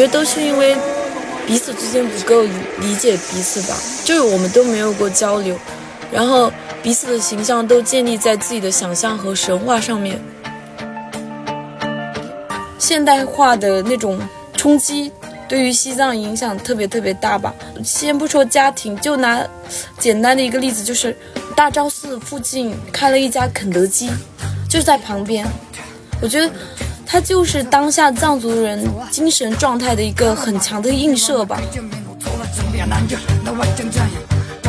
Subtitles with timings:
[0.00, 0.74] 觉得都是因为
[1.46, 2.42] 彼此之间不够
[2.80, 5.54] 理解彼此吧，就是我们都没有过交流，
[6.10, 6.50] 然后
[6.82, 10.18] 彼此的形象都建立在自己的想象和神话上面。
[12.78, 14.18] 现代化的那种
[14.56, 15.12] 冲击，
[15.46, 17.54] 对于西藏影响特别特别大吧。
[17.84, 19.46] 先不说家庭，就拿
[19.98, 21.14] 简单的一个例子，就是
[21.54, 24.08] 大昭寺附近开了一家肯德基，
[24.66, 25.46] 就在旁边。
[26.22, 26.50] 我觉得
[27.12, 31.60] 它就是当下藏族人精神状态的一个很强的映射吧。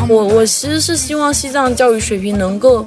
[0.10, 2.84] 我我其实是希望西藏教育水平能够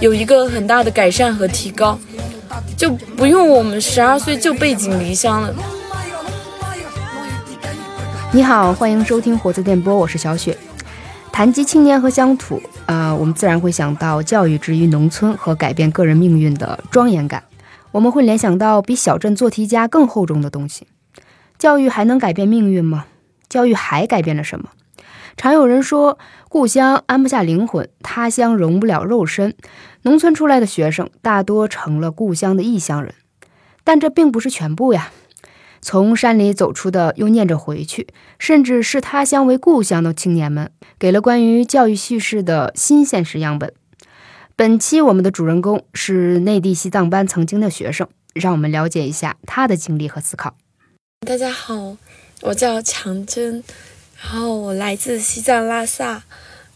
[0.00, 1.98] 有一个很大的改善和提高。
[2.76, 5.54] 就不用我们十二岁就背井离乡了。
[8.32, 10.54] 你好，欢迎收听火车电波，我是小雪。
[11.32, 17.42] 谈及青年和乡土，呃，我们自然会想到教育之于农村和改变个人命运的庄严感。
[17.94, 20.88] 我们会联想到比小镇做题家更厚重的东西。
[21.58, 23.06] 教育还能改变命运吗？
[23.48, 24.70] 教育还改变了什么？
[25.36, 29.54] 常有人说，故乡安不下灵魂，他乡容不了肉身。
[30.02, 33.14] 农村出来的学生大多成了故乡的异乡人，
[33.84, 35.12] 但这并不是全部呀。
[35.80, 38.08] 从山里走出的又念着回去，
[38.40, 43.72] 甚至视他乡为故乡的青年们，给了关于教育叙事的新现实样本。
[44.56, 50.56] 本期我们的主人公是内地西藏班曾经的学生，让我们了解一下他的经历和思考。
[51.26, 51.96] 大家好，
[52.40, 53.64] 我叫强真，
[54.22, 56.22] 然后我来自西藏拉萨。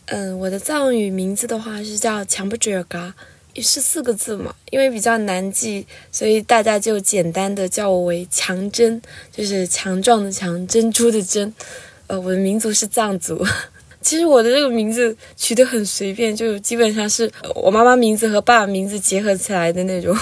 [0.07, 3.15] 嗯，我的藏语名字的话是叫强不追尔嘎，
[3.55, 11.55] 是四个字嘛，因为比较难记，所以大家就简单的叫我为强珍，就是强壮的强，珍珠的珍。
[12.09, 13.47] 呃，我的民族是藏族，
[14.09, 20.17] 其实我的这个名字取得很随便，就基本上是我妈妈名字和爸爸名字结合起来的那种。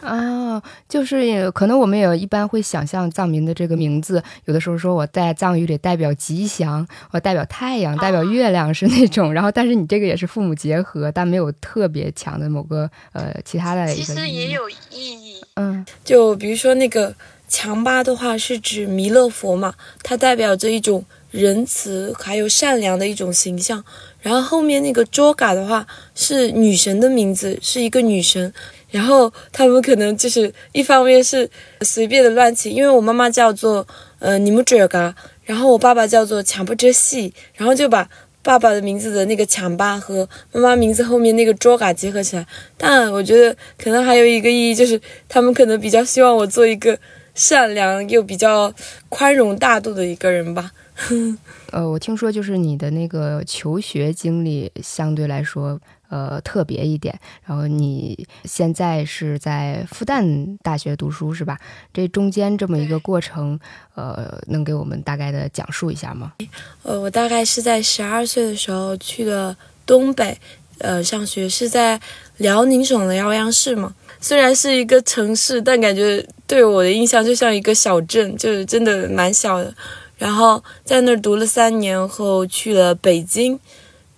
[0.00, 9.30] 啊， 就是可能我们也一般会想象藏民的这个名字，有的时候说我在藏语里代表吉祥，我代表太阳，代表月亮是那种。
[9.30, 13.86] 然后，但是你这个也是父母结合，但没有特别强的某个呃其他的。
[13.92, 15.36] 其实也有意义。
[15.56, 17.14] 嗯，就比如说那个
[17.46, 23.84] 强巴的话，是指弥勒佛嘛，它代表着一种仁慈还有善良的一种形象。
[24.20, 25.84] 然后后面那个卓嘎的话
[26.14, 28.54] 是女神的名字，是一个女神。
[28.92, 31.50] 然后他们可能就是一方面是
[31.80, 33.84] 随便的乱起，因为我妈妈叫做
[34.18, 38.06] 呃尼木哲嘎，然后我爸爸叫做强不哲系，然后就把
[38.42, 42.46] 爸爸的名字的那个强巴和妈妈名字后面那个卓嘎结合起来。
[42.76, 46.98] 但我觉得可能还有一个意义，就是他们可能比较希望我做一个
[47.34, 48.72] 善良又比较
[49.08, 50.70] 宽容大度的一个人吧。
[51.72, 55.80] 呃，我听说就是你的那个求学经历相对来说。
[56.12, 57.18] 呃，特别一点。
[57.46, 61.58] 然后你现在是在复旦大学读书是吧？
[61.90, 63.58] 这中间这么一个过程，
[63.94, 66.34] 呃，能给我们大概的讲述一下吗？
[66.82, 70.38] 呃，我大概是在十二岁的时候去的东北，
[70.80, 71.98] 呃，上学是在
[72.36, 73.94] 辽宁省的辽阳市嘛。
[74.20, 79.74] 虽然是一个城市，但感觉对我的印象就像一个小镇，就是真的蛮小的。
[80.22, 83.58] 然后在那儿读了三年后，去了北京。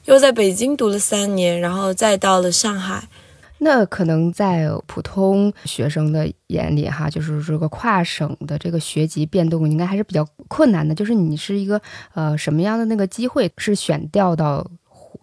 [0.05, 3.09] 又在北京读了三年，然后再到了上海。
[3.57, 10.95] 那可能在普通学生的眼里，哈，就是这个跨省的这个学籍变动应该还是比较困难的。
[10.95, 11.81] 就是你是一个
[12.13, 14.71] 呃什么样的那个机会是选调到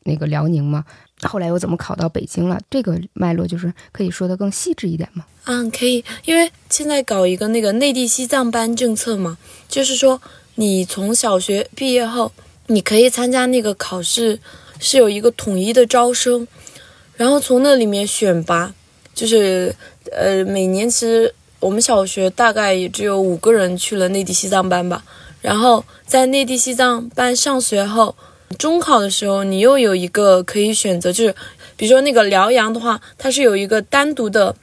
[0.05, 0.83] 那个辽宁吗？
[1.21, 2.59] 后来又怎么考到北京了？
[2.71, 5.23] 这个脉络就是可以说的更细致一点吗？
[5.43, 9.37] 嗯，可以，因为现在搞一个那个内地西藏班政策嘛，
[9.69, 10.19] 就是说
[10.61, 12.31] 你从小学毕业后，
[12.67, 14.39] 你可以参加那个考试。
[14.79, 16.47] 是有一个统一的招生，
[17.15, 18.71] 然后从那里面选拔，
[19.15, 19.75] 就是
[20.11, 25.03] 呃，每年其实我们小学大概也只有五个人去了内地西藏班吧。
[25.41, 28.15] 然后在内地西藏班上学后，
[28.57, 31.35] 中考的时候你又有一个可以选择，就是
[31.75, 34.55] 比如说那个辽阳的话，它是有一个单独的，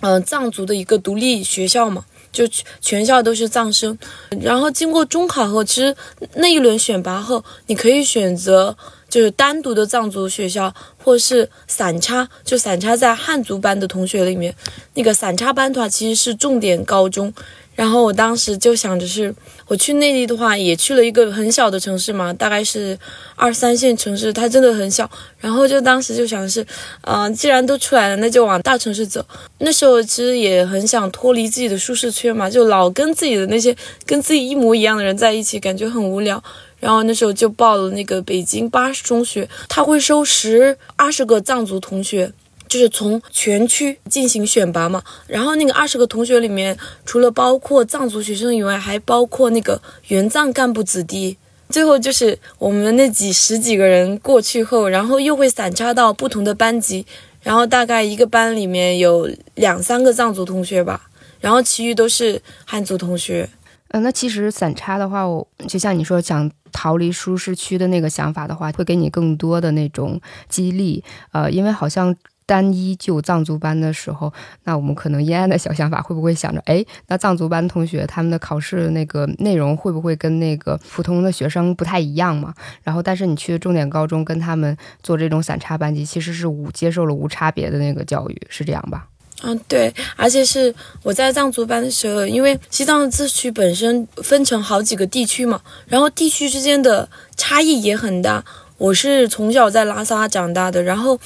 [0.00, 2.04] 嗯，藏族的一个独立学校嘛，
[2.34, 2.44] 就
[2.82, 3.96] 全校都是藏生。
[4.42, 5.96] 然后经过中考后，其实
[6.34, 8.76] 那一轮选拔后，你可以选择。
[9.06, 14.52] 就是单独的藏族学校，或是散插，就散插在汉族班的同学里面。
[14.94, 17.32] 那个散插班的话，其实是重点高中。
[17.74, 19.34] 然后我当时就想着是，
[19.66, 22.98] 我去内地的话，也去了一个很小的城市嘛，大概是
[23.34, 25.10] 二三线城市，它真的很小。
[25.40, 26.64] 然后就当时就想是，
[27.02, 29.24] 嗯，既然都出来了，那就往大城市走。
[29.58, 33.76] 那时候其实也很想脱离自己的舒适圈嘛，就老跟自己的那些
[34.06, 36.42] 跟自己一模一样的人在一起，感觉很无聊。
[36.80, 42.30] 然后那时候就报了那个北京八十中学，他会收十二十个藏族同学，
[42.74, 45.00] 就是从全区进行选拔嘛。
[45.28, 46.76] 然后那个二十个同学里面，
[47.06, 51.38] 除了包括藏族学生以外，还包括那个援藏干部子弟。
[51.68, 57.06] 最后就是我们那几十几个人过去后，然后又会散插到不同的班级，
[57.42, 63.48] 然后大概一个班里面有两三个藏族同学吧，然后其余都是汉族同学。
[63.90, 71.04] 嗯，那其实散插的话，我就像你说想逃离舒适区的那个想法的话，会给你更多的那种激励。
[71.30, 72.14] 呃，因为好像。
[72.46, 74.32] 单一就藏族班的时候，
[74.64, 82.52] 那我们可能阴暗的小想法会不会想着，哎，那藏族班同学他们的考试那个内容会不会跟那个普通的学生不太一样嘛？
[82.82, 89.06] 然后，但是你去重点高中跟他们做这种散插班级，其实是无接受了无差别的那个教育，是这样吧？
[89.42, 98.44] 嗯，对，而且是我在藏族班的时候，因为西藏自治区本身分成好几个地区嘛，然后地区之间的差异也很大。
[98.76, 101.18] 我是从小在拉萨长大的，然后。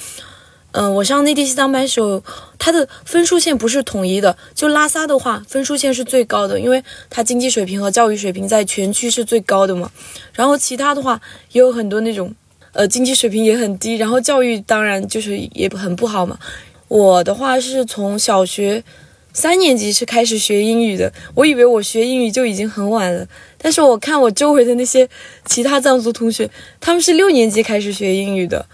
[0.71, 2.23] 嗯，我上内地西藏班时候，
[2.59, 4.37] 它的分数线不是统一的。
[4.53, 9.91] 就拉萨的话，分数线是最高的，因为它经济水平和教育水平在全区是最高的嘛。
[10.33, 11.19] 然后其他的话
[11.53, 12.35] 也有很多那种，
[12.73, 16.37] 呃，经济水平也很低，然后教育当然就是也很不好嘛。
[16.87, 18.83] 我的话是从小学
[19.33, 23.27] 三年级是开始学英语的，我以为我学英语就已经很晚了，
[23.57, 25.09] 但是我看我周围的那些
[25.45, 26.47] 其他藏族同学，
[26.79, 28.67] 他们是六年级开始学英语的。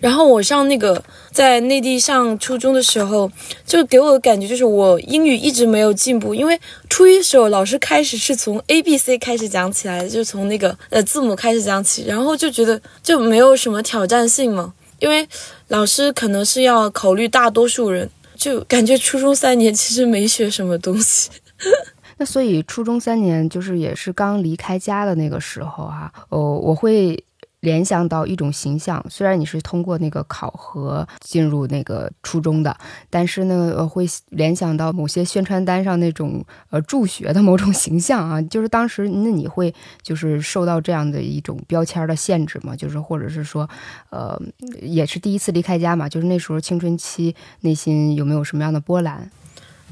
[0.00, 3.30] 然后我上那个在内地上初中的时候，
[3.66, 6.58] 就给我的感觉就是我英语一直没有进步，因为
[6.88, 15.28] 初一的时候老师开始是从 A B C 开始讲起来，就从那个呃字母开始讲起，然后就觉得就没有什么挑战性嘛，因为
[15.68, 21.28] 老师可能是要考虑大多数人，就感觉初中三年其实没学什么东西。
[22.16, 27.22] 那所以初中三年就是也是刚离开家的那个时候哈，哦，我会。
[27.60, 32.74] 联想到一种形象，虽然你是通过那个考核进入那个初中的，
[33.10, 42.74] 但是呢，会联想到某些宣传单上那种呃助学的某种形象啊，就是当时那你会就是受到这样的一种标签的限制吗？
[42.74, 43.68] 就是或者是说，
[44.08, 44.40] 呃，
[44.80, 49.30] 也是第一次离开家嘛，就是那时候青春期内心有没有什么样的波澜？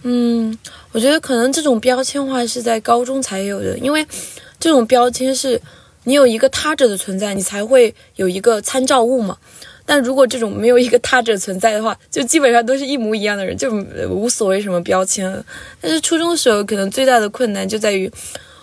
[0.04, 0.56] 嗯，
[0.92, 4.06] 我觉得可能这种标签化是在高中才有的，因为
[4.58, 5.60] 这种标签是。
[6.08, 9.36] 你有一个他者的存在，你才会有一个参照物嘛。
[9.84, 13.70] 但如果这种没有一个他者存在的话，就基本上都是一模一样的人，就
[14.08, 15.44] 无所谓什么标签。
[15.82, 18.10] 但是初中的时候，可能最大的困难就在于，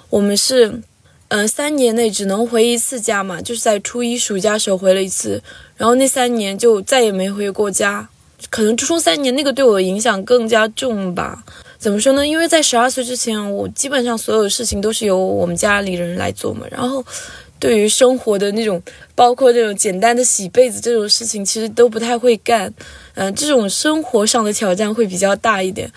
[0.10, 0.82] 我们是，
[1.28, 5.40] 嗯，三年内只能回一次家嘛，就是在初一暑假时候回了一次，
[5.78, 8.10] 然后那三年就再也没回过家。
[8.50, 11.44] 可能初中三年那个对我的影响更加重吧。
[11.86, 12.26] 怎么说呢？
[12.26, 16.66] 因为在十二岁之前，我基本上所有事情都是由我们家里人来做嘛。
[16.72, 17.06] 然后，
[17.60, 18.82] 对于生活的那种，
[19.14, 22.74] 包括这种简单的洗被子这种事情，其实都不太会干。
[23.14, 25.92] 嗯，这种生活上的挑战会比较大一点。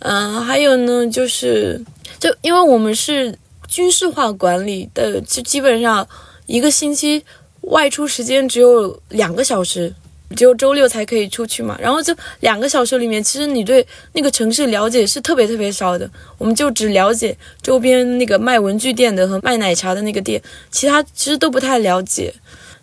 [0.00, 1.80] 嗯，还有呢，就是
[2.20, 6.06] 就因为我们是军事化管理的，就基本上
[6.44, 7.24] 一个星期
[7.62, 9.94] 外出时间只有两个小时。
[10.34, 16.10] 只有周六才可以出去嘛，然后就两个小时里面，其实你对那个城市了解是特别特别少的。
[16.36, 22.34] 我们就只了解周边那个卖文具店的和卖奶茶的那个店，其他其实都不太了解。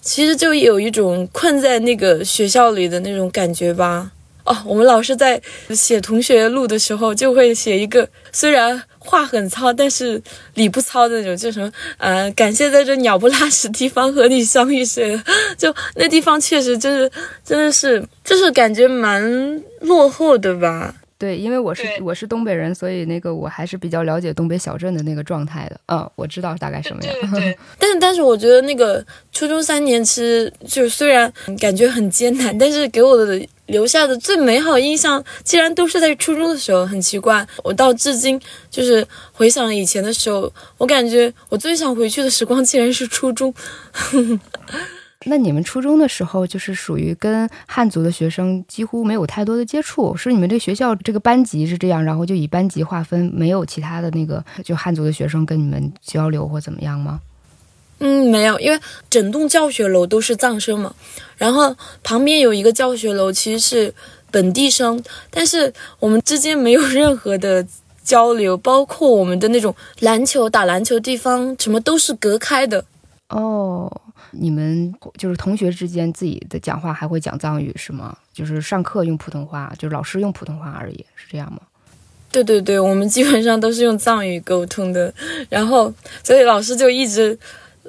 [0.02, 4.12] 其实就有一种困在那个学校里的那种感觉吧。
[4.46, 5.40] 哦，我们老师在
[5.70, 8.84] 写同学录的时候就会写一个，虽然。
[9.04, 10.22] 话很糙，但是
[10.54, 14.86] 理不糙的那种，就什么呃，感谢在这鸟不拉屎地方和你相遇
[15.58, 17.12] 就那地方确实就是，
[17.44, 20.96] 真的是，就是感觉蛮落后的吧。
[21.18, 25.80] 对，因为我是我是东北人，所以那个我还是比较了解东北小镇的那个状态的。
[25.88, 27.14] 嗯，我知道大概什么样。
[27.32, 33.40] 对， 但是但是我觉得那个初中三年，其实就虽然感觉很艰难，但是给我的
[33.72, 36.86] 留下的最美好印象，竟然都是在初中的时候。
[36.86, 43.54] 很奇怪，我到至今就是回想以前的时候，我感觉我最想回去的时光，竟然是初中。
[45.26, 57.22] 那你们初中的时候，就是属于跟汉族的学生几乎没有太多的接触，是你们这学校这个班级是这样，然后就以班级划分，没有其他的那个就汉族的学生跟你们交流或怎么样吗？
[58.04, 58.80] 嗯，没有，因为
[59.10, 60.94] 整栋教学楼都是藏生嘛，
[61.38, 63.94] 然后旁边有一个教学楼其实是
[64.32, 67.66] 本地生，但是我们之间没有任何的
[68.04, 72.84] 交流，包括我们的那种篮球打篮球地方什么都是隔开的。
[73.30, 74.02] 哦。
[74.34, 78.18] 你们就是同学之间自己的讲话还会讲藏语是吗？
[78.34, 81.60] 就是上课用普通话，就是老师用普通话而已，是这样吗？
[82.32, 85.14] 对对对，我们基本上都是用藏语沟通的。
[85.50, 85.94] 然后，
[86.24, 87.38] 所以老师就一直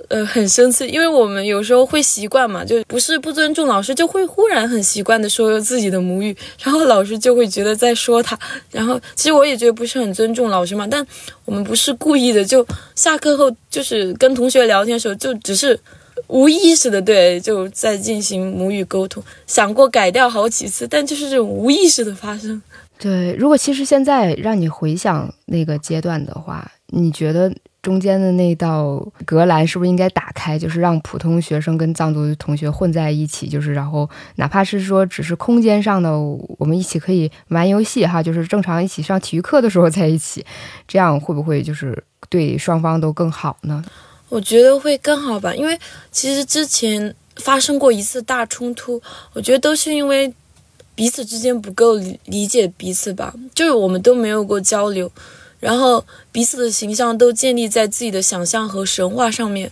[0.08, 8.38] 呃很生气，因为我们有时候会习惯嘛，就不是不尊重老师，就会忽然很习惯的说自己的母语，然后老师就会觉得在说他。
[8.70, 11.06] 然后其实我也觉得不是很尊重老师嘛，但
[11.44, 15.78] 我们不是故意的，就下课后就是跟同学聊天的时候，就只是
[16.28, 22.60] 无意识的对就在进行母语沟通，想过改掉好几次，但就是这种无意识的发生。
[22.98, 36.10] 对，如果其实现在让你回想那个阶段的话，你觉得中间的那道隔栏是不是应该打开，就是让普通学生跟藏族同学混在一起，就是然后哪怕是说只是空间上的，
[36.58, 40.46] 我们一起可以玩游戏哈，就是正常一起上体育课的时候在一起，
[40.86, 43.84] 这样会不会就是对双方都更好呢？
[44.28, 45.78] 我觉得会更好吧，因为
[46.10, 50.32] 其实之前发生过一次大冲突，我觉得都是因为。
[50.94, 51.94] 彼此之间不够
[52.26, 55.10] 理解彼此吧，就是我们都没有过交流，
[55.62, 59.70] 然后彼此的形象都建立在自己的想象和神话上面，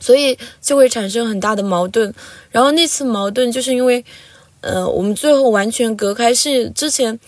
[0.00, 2.14] 所以就会产生很大的矛盾。
[2.50, 4.02] 然后那次矛盾就是因为，
[4.62, 6.34] 呃，我们最后完全隔开。
[6.34, 7.20] 是之前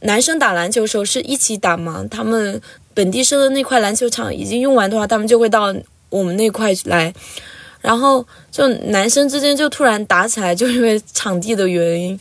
[0.00, 2.60] 男生打篮球的时候是一起打嘛，他们
[2.92, 5.72] 本地生的那块篮球场已经用完的话，他们就会到
[6.08, 7.14] 我们那块来。
[7.80, 12.18] 然后就男生之间就突然打起来，就因为场地的原因。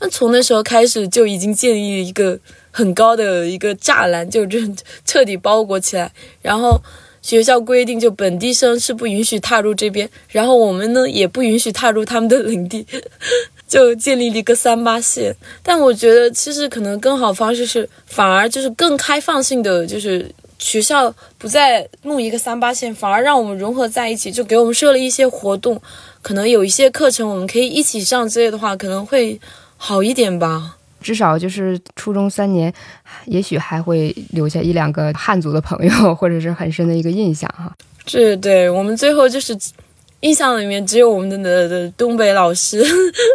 [0.00, 2.38] 那从那时候开始就已经建立一个
[2.78, 4.60] 很高的一个栅栏，就这
[5.04, 6.12] 彻底包裹起来。
[6.40, 6.80] 然后
[7.20, 12.86] 学校规定，就本地生是不允许踏入这边，然后我们呢也不允许踏入他们的领地，
[13.66, 15.34] 就建立了一个三八线。
[15.60, 20.30] 但我觉得其实可能更好方式是，反而就是更开放性的，就是。
[20.60, 25.80] 学校不再弄一个三八线，反而让我们融合在一起，就给我们设了一些活动，
[26.20, 29.40] 可能有一些课程我们可以一起上之类的话，可能会
[29.76, 30.77] 好一点吧。
[31.00, 32.72] 至少就是初中三年，
[33.26, 37.74] 也许还会留下一两个汉族的朋友，或者是很深的一个印象哈。
[38.04, 39.56] 这对，我们最后就是
[40.20, 42.84] 印象里面只有我们的的东北老师。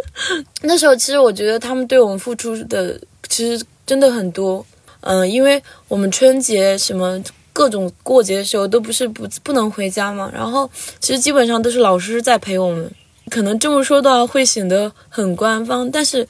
[0.62, 4.64] 那时候其实我觉得他们对我们付出的其实真的很多。
[5.00, 10.68] 嗯，因为我们春节什么各种过节的时候都不是不不能回家嘛，然后
[10.98, 12.90] 其实基本上都是老师在陪我们。
[13.30, 16.26] 可能这么说的话会显得很官方，但是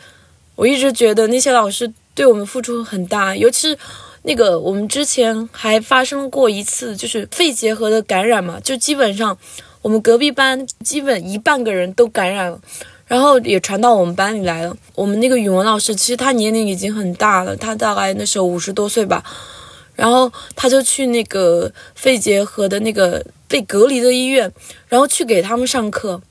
[0.56, 3.78] 我一直觉得那些老师对我们付出很大，尤其是
[4.23, 9.37] 那个我们之前还发生过一次就是肺结核的感染嘛，就基本上
[9.82, 12.61] 我们隔壁班基本一半个人都感染了。
[13.06, 14.75] 然后也传到我们班里来了。
[14.94, 19.23] 我们那个语文老师，其实他年龄已经很大了，他大概那时候五十多岁吧。
[19.94, 24.50] 然后他就去那个肺结核的那个被隔离的医院，
[24.88, 26.23] 然后去给他们上课。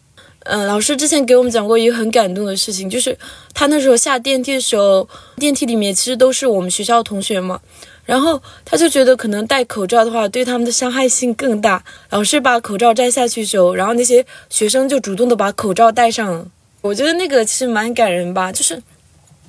[0.45, 3.17] 嗯，老师之前给我们讲过一个很感动的事情，就是
[3.53, 5.07] 他那时候下电梯的时候，
[5.37, 7.61] 电梯里面其实都是我们学校同学嘛。
[8.05, 11.81] 然后他就觉得可能戴口罩的话对他们的伤害性更大。
[12.09, 16.45] 老师把口罩摘下去的时候，然后那些学生就主动的把口罩戴上了。
[16.81, 18.83] 我觉得那个其实蛮感人吧，就是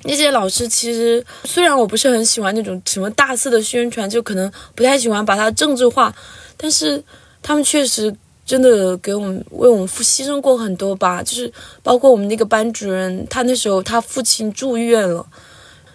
[0.03, 6.15] 那些老师其实虽然我不是很喜欢那种什么大肆的宣传，就可能不太喜欢把它政治化，
[6.55, 7.03] 但是
[7.41, 11.21] 他们确实真的给我们为我们付牺牲过很多吧。
[11.23, 11.51] 就是
[11.83, 15.25] 包括我们那个班主任，他那时候他父亲住院了，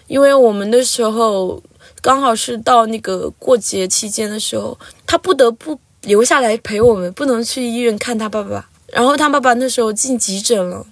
[0.08, 1.62] 因为我们那时候
[2.02, 8.68] 刚好是到那个过节期间的时候，他不得不留下来陪我们，不能去医院看他爸爸。
[8.92, 10.84] 然后他爸爸那时候进急诊了。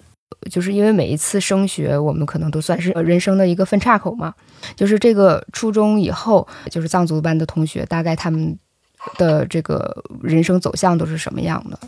[0.51, 4.33] 就是因为每一次升学，我们可能都算是人生的一个分岔口嘛。
[4.77, 8.57] 就是这个初中以后，就是藏族班的同学，大概他们
[9.17, 11.79] 的这个人生走向都是什么样的？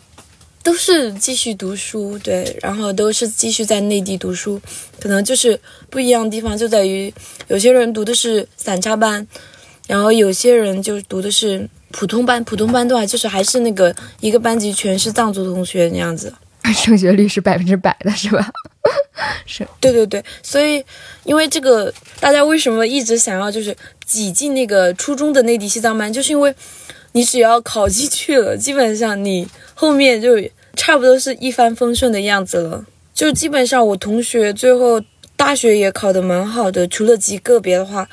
[0.63, 4.61] 都是继续读书，对，然后都是继续在内地读书。
[5.01, 7.13] 可能就是不一样的地方就在于，
[7.49, 9.27] 有些人读的是散插班，
[9.87, 12.45] 然后有些人就读的是普通班。
[12.45, 16.33] 普通班的话，就是还是那个一个班级全是藏族同学那样子。
[16.75, 18.53] 升学率是百分之百的，是吧？
[19.47, 20.85] 是对对对，所以
[21.25, 23.75] 因为这个，大家为什么一直想要就是
[24.05, 26.55] 挤进那个初中的内地西藏班，就是因为
[27.13, 30.41] 你只要考进去了，基本上你后面就
[30.75, 32.85] 差不多是一帆风顺的样子了。
[33.13, 35.03] 就基本上我同学最后
[35.37, 38.09] 大学也考得蛮好的，除了极个别的话，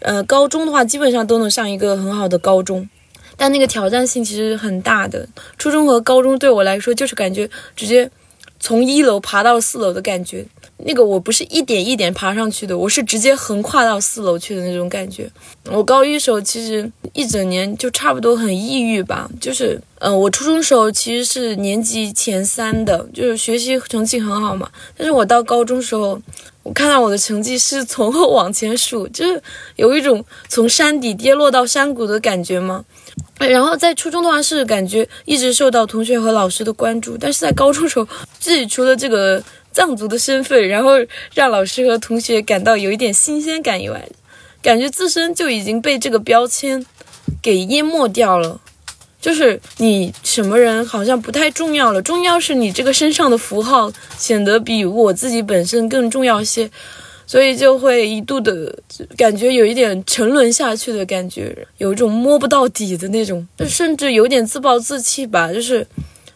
[0.00, 2.88] 呃，高中的话基本上都能上一个很好的高中。
[3.36, 5.26] 但那个挑战性其实很大的，
[5.58, 8.08] 初中和高中对我来说就是感觉直接
[8.62, 10.46] 从一楼爬到四楼的感觉。
[10.84, 15.28] 那个我不是一点一点爬上去的，我是直接横跨到四楼去的那种感觉。
[15.70, 24.70] 我高一时候其实一整年就差不多很抑郁吧，就是，嗯，我初中时候其实是年级前三的，就是学习成绩很好嘛。
[24.96, 26.20] 但是我到高中时候，
[26.62, 29.40] 我看到我的成绩是从后往前数，就是
[29.76, 32.84] 有一种从山底跌落到山谷的感觉吗？
[33.48, 38.06] 然后在初中的话是感觉一直受到同学和老师的关注，但是在高中时候，
[38.38, 40.92] 自己除了这个藏族的身份，然后
[41.34, 44.08] 让老师和同学感到有一点新鲜感以外，
[44.62, 46.84] 感觉自身就已经被这个标签
[47.40, 48.60] 给淹没掉了。
[49.20, 56.68] 就是你什么人好像不太重要了，重要是你这个身上的符号显得比我自己本身更重要些。
[57.32, 58.78] 所以就会一度的
[59.16, 65.50] 感觉有一点沉沦下去的感觉，有一种摸不到底的那种，就甚至有点自暴自弃吧。
[65.50, 65.86] 就是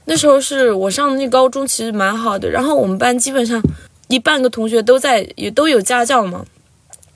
[0.06, 2.48] 那时候是我上的那高中，其实蛮好的。
[2.48, 3.62] 然后我们班基本上
[4.08, 6.46] 一半个同学都在，也都有家教嘛。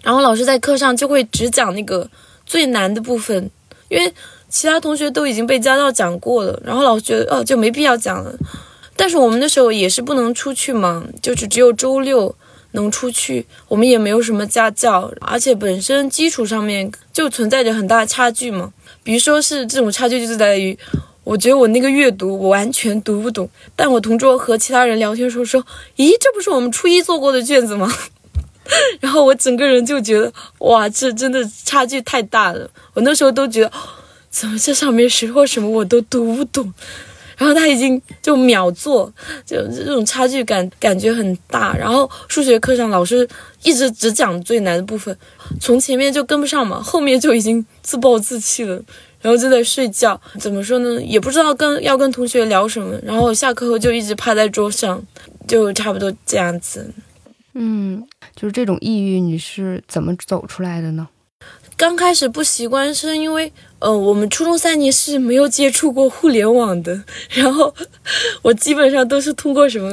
[0.03, 2.07] 然后老师在课上就会只讲那个
[2.45, 3.49] 最难的部分，
[3.89, 4.13] 因为
[4.51, 6.61] 其他同学都已经被家教讲过了。
[6.63, 8.31] 然后老师觉得哦就没必要讲了。
[8.95, 12.37] 但是我们那时候也是不能出去嘛，就是只有周六。
[12.73, 18.73] 能出去，我们也没有什么家教，而且本身基础上面就存在着很大的差距嘛。
[19.03, 20.79] 比如说是这种差距，就是在于，
[21.25, 25.63] 我觉得我那个阅读我完全读不懂，但我同桌和其他人聊天时候说，
[25.97, 27.93] 咦，这不是我们初一做过的卷子吗？
[29.01, 32.71] 然后我整个人就觉得，哇，这真的差距太大了。
[32.95, 33.73] 我那时候都觉得，
[34.31, 36.73] 怎么这上面学过什么我都读不懂。
[37.41, 39.11] 然后他已经就秒做，
[39.47, 41.75] 就这种差距感感觉很大。
[41.75, 43.27] 然后数学课上老师
[43.63, 45.17] 一直只讲最难的部分，
[45.59, 48.75] 从前面就跟不上嘛，后面就已经自暴自弃了，
[49.23, 50.21] 然后就在睡觉。
[50.39, 51.03] 怎么说呢？
[51.03, 52.95] 也不知道跟要跟同学聊什么。
[53.03, 55.03] 然后下课后就一直趴在桌上，
[55.49, 56.93] 就差不多这样子。
[57.55, 58.07] 嗯，
[58.37, 61.09] 就是这种抑郁，你是怎么走出来的呢？
[61.81, 67.75] 刚开始不习惯，是因为，呃，我们初中三年是没有接触过互联网的，然后
[68.43, 69.91] 我基本上都是通过什么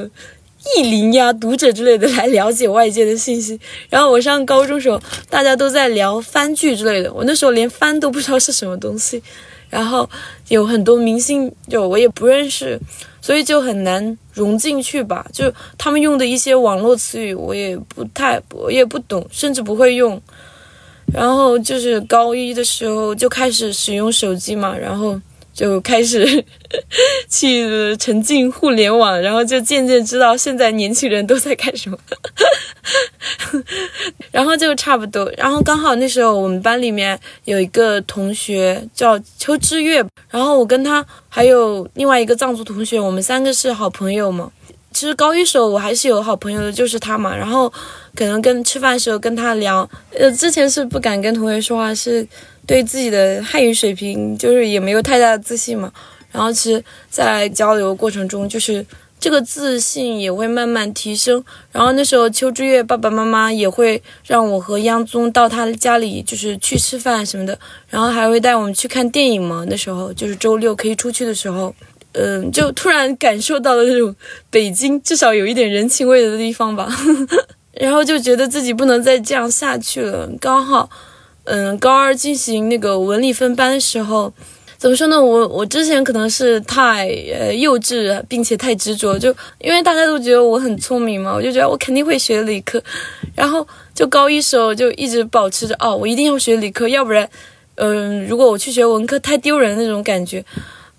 [0.75, 3.58] 意林呀、读者之类的来了解外界的信息。
[3.89, 9.24] 然后我上高中时候，大家都在聊番剧之类的，我那时候连番都不知道是什么东西，
[9.70, 10.10] 然后
[10.50, 12.77] 有很多明星就我也不认识，
[13.22, 15.25] 所以就很难融进去吧。
[15.32, 20.21] 就他们用的一些网络词语，我也不太，我也不懂，甚至不会用。
[21.13, 25.20] 然后就是高一的时候就开始使用手机嘛，然后
[25.54, 26.46] 就开始
[27.30, 31.98] 去沉浸互联网，然后就渐渐知道现在年轻人都在干什么，
[34.32, 35.32] 然后就差不多。
[35.38, 44.52] 然后刚好那时候我们班里面有一个同学叫邱知月，然后我跟他还有另外一个藏族同学，我们三个是好朋友嘛。
[44.97, 47.38] 其实高一时候我还是有好朋友的，就是他嘛。
[47.38, 47.71] 然后
[48.15, 52.27] 可能跟吃饭时候跟他聊，呃，之前是不敢跟同学说话，是
[52.65, 55.93] 对自己的汉语水平就是也没有太大的自信嘛。
[56.31, 58.83] 然后其实，在交流过程中，就是
[59.19, 61.43] 这个自信也会慢慢提升。
[61.71, 67.55] 然后那时候邱之月爸爸妈妈也会让我和央宗到他家里，就是去吃饭什么的，
[67.88, 69.63] 然后还会带我们去看电影嘛。
[69.69, 71.75] 那时候就是周六可以出去的时候。
[72.19, 74.15] 嗯，就突然感受到了那种
[74.49, 76.89] 北京至少有一点人情味的地方吧，
[77.73, 80.27] 然后就觉得自己不能再这样下去了。
[80.41, 80.89] 刚好，
[81.43, 84.34] 嗯，高二进行那个文理分班的时候，
[84.80, 85.21] 怎么说呢？
[85.23, 87.08] 我我之前可能是太
[87.39, 92.82] 呃幼稚，并且太执着，就因为大家都觉得我很聪明嘛，我就觉得我肯定会学理科，
[93.36, 97.30] 然后就高一时候就一直保持着哦，我一定要学理科，要不然，
[97.75, 100.43] 嗯，如果我去学文科太丢人那种感觉。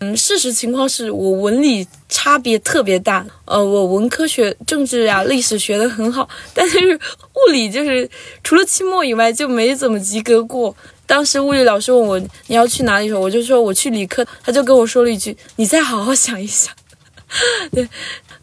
[0.01, 3.27] 嗯，事实情况是我文理差别特别大。
[3.47, 8.09] 呃，我文科学政治呀、历史学得很好，但是物理就是
[8.45, 10.75] 除了期末以外就没怎么及格过。
[11.05, 16.73] 当时物理老师问我你要去哪里时候，我就说我去理科，他就跟我说了一句：“你再好好想一想。
[17.73, 17.89] ”对，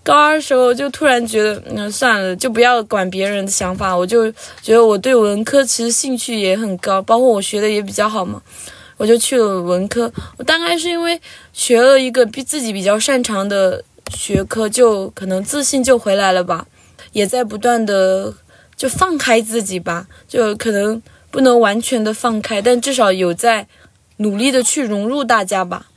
[0.03, 4.29] 高二时候就突然觉得，那算了，就不要管别人的想法，我就
[4.61, 8.41] 觉得我对文科其实兴趣也很高，包括我学的也比较好嘛。
[8.97, 11.19] 我就去了文科，我大概是因为
[11.53, 16.65] 学了一个比自己比较擅长的学科，就可能自信就回来了吧，
[17.12, 18.34] 也在不断的
[18.75, 23.67] 就放开自己吧，就可能不能完全的放开，但至少有在
[24.17, 25.88] 努力的去融入大家吧。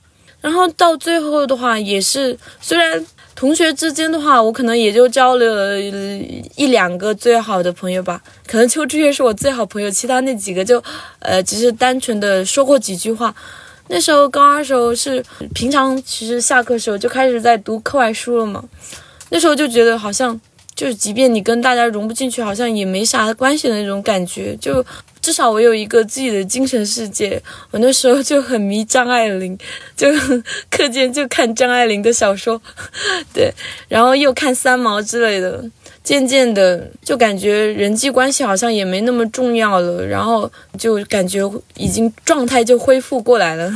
[0.40, 3.06] 然后到最后的话，也是虽然。
[3.38, 8.20] 同学之间的话，我可能也就交流了一两个最好的朋友吧。
[8.48, 10.82] 可能邱志月是我最好朋友，其他那几个就，
[11.20, 13.32] 呃，只是单纯的说过几句话。
[13.86, 15.24] 那时候高二时候是
[15.54, 18.64] 平常，其实下课时候就开始在读课外书了嘛。
[19.30, 20.40] 那时候就觉得好像，
[20.74, 24.84] 就是即便你跟大家融不进去，好像也没啥关系的那种感觉，就。
[25.28, 27.38] 至少我有一个自己的精神世界。
[27.70, 29.58] 我那时候就很迷张爱玲，
[29.94, 30.10] 就
[30.70, 32.58] 课间就看张爱玲的小说，
[33.34, 33.52] 对，
[33.88, 35.62] 然后又看三毛之类的。
[36.02, 41.40] 渐渐的就感觉人际关系好像也没那么重要了，然后就感觉
[41.76, 43.70] 已经状态就恢复过来了。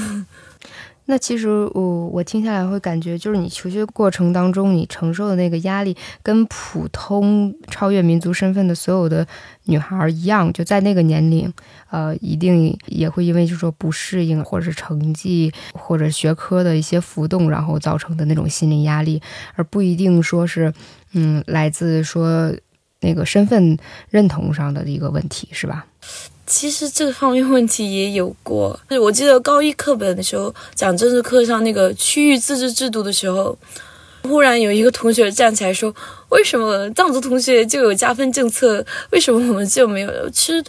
[1.07, 9.27] 那其实我我听下来会感觉，就是你求学过程当中，你承受的那个压力，跟普通超越民族身份的所有的
[9.65, 11.53] 女孩一样，就在那个年龄，
[11.91, 19.21] 呃，一定也会因为就是说不适应，或者是成绩或者学科的一些浮动，然后造成的那种心理压力，
[19.57, 20.73] 而不一定说是，
[21.15, 22.55] 嗯，来自说
[23.01, 23.77] 那个身份
[24.09, 25.87] 认同上的一个问题，是吧？
[26.53, 28.79] 其实这方面问题也有过。
[29.01, 33.57] 我记得高一课本的时候讲政治课上那个区域自治制度的时候，
[34.25, 35.93] 忽然有一个同学站起来说
[36.29, 40.62] ：“为什么藏族同学就有加分政策，为什么我们就没有？”其实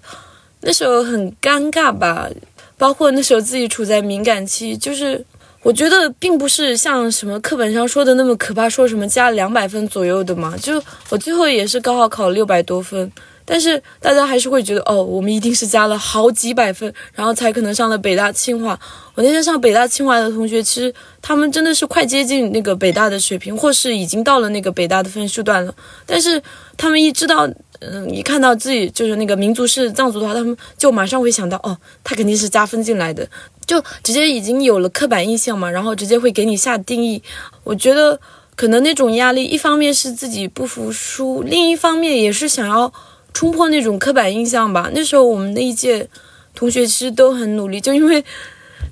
[0.62, 2.30] 那时候很尴尬吧。
[2.78, 5.24] 包括那时候自己处在敏感期，就是
[5.64, 10.56] 我觉得并不是像什么课本上说的那么可怕，说什么加两百分左右的嘛。
[10.58, 13.12] 就我最后也是高考考六百多分。
[13.46, 18.80] 但是大家还是会觉得，哦，我们一定是加了好几百分，然后才可能上了北大清华。
[19.16, 25.76] 我那天上北大清华的同学，其实他们真的是快接近那个北大的水平，或是已经到了那个北大的分数段了。
[26.06, 26.42] 但是
[26.78, 27.48] 他们一知道，
[27.80, 33.28] 嗯，一看到自己就是那个民族是藏族的话，他们就马上会想到，哦，他肯定是加分进来的，
[33.68, 37.22] 就直接已经有了刻板印象嘛，然后直接会给你下定义。
[37.64, 38.20] 我觉得
[38.56, 42.92] 可能那种压力，一方面是自己不服输，另一方面也是想要。
[43.34, 44.92] 冲破那种刻板印象吧。
[44.94, 46.08] 那时候我们那一届
[46.56, 48.24] 同学其实都很努力，就因为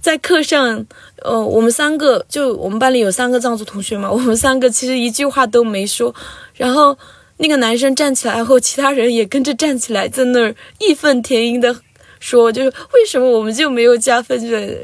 [0.01, 0.83] 在课上，
[1.21, 6.13] 呃，我们三个就我们班里有三个藏族同学嘛，我们三个其实一句话都没说。
[6.55, 6.97] 然后
[7.37, 11.75] 那个男生站起来后，其他人也跟着站起来，在那儿义愤填膺的
[12.19, 14.75] 说，就是为什么我们就没有加分之类的。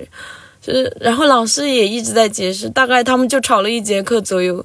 [0.61, 4.63] 就是，然后老师也一直在解释，大概他们就吵了一节课左右，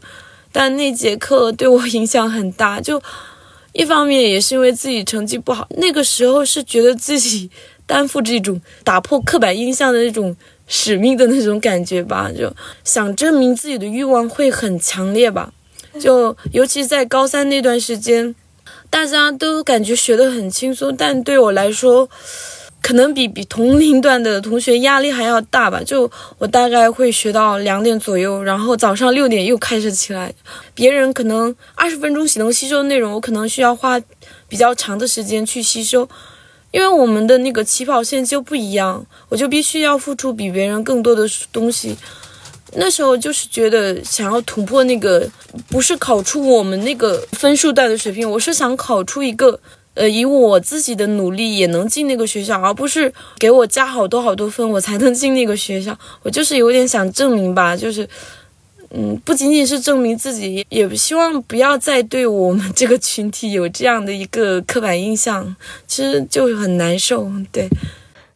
[0.52, 3.00] 但那节课对我影响很大，就。
[3.72, 7.50] 一方面也是因为自己成绩不好，那个时候是觉得自己
[7.86, 12.52] 担负这种打破刻板印象的那种使命的那种感觉吧，就
[12.84, 15.52] 想证明自己的欲望会很强烈吧。
[16.00, 18.34] 就尤其在高三那段时间，
[18.88, 22.08] 大家都感觉学得很轻松，但对我来说。
[22.82, 25.80] 可能比比同龄段的同学压力还要大吧。
[25.84, 30.34] 就我大概会学到两点左右，然后早上六点又开始起来。
[30.74, 34.00] 别人可能二十分钟能吸收的内容，我可能需要花
[34.48, 36.08] 比较长的时间去吸收，
[36.72, 41.96] 因为我们的那个起跑线就不一样，我就必须要付出比别人更多的东西。
[42.74, 45.28] 那时候就是觉得想要突破那个，
[45.68, 49.60] 不是考出我们那个分数带的水平，我是想考出一个。
[49.94, 55.98] 呃，以我自己的努力也能进那个学校，而不是给我加好多好多分我才能进那个学校。
[56.22, 58.08] 我就是有点想证明吧，就是，
[58.90, 65.54] 嗯，不仅仅是证明自己，也希望不要再对我们这个群体有这样的一个刻板印象。
[65.86, 67.68] 其实就很难受，对。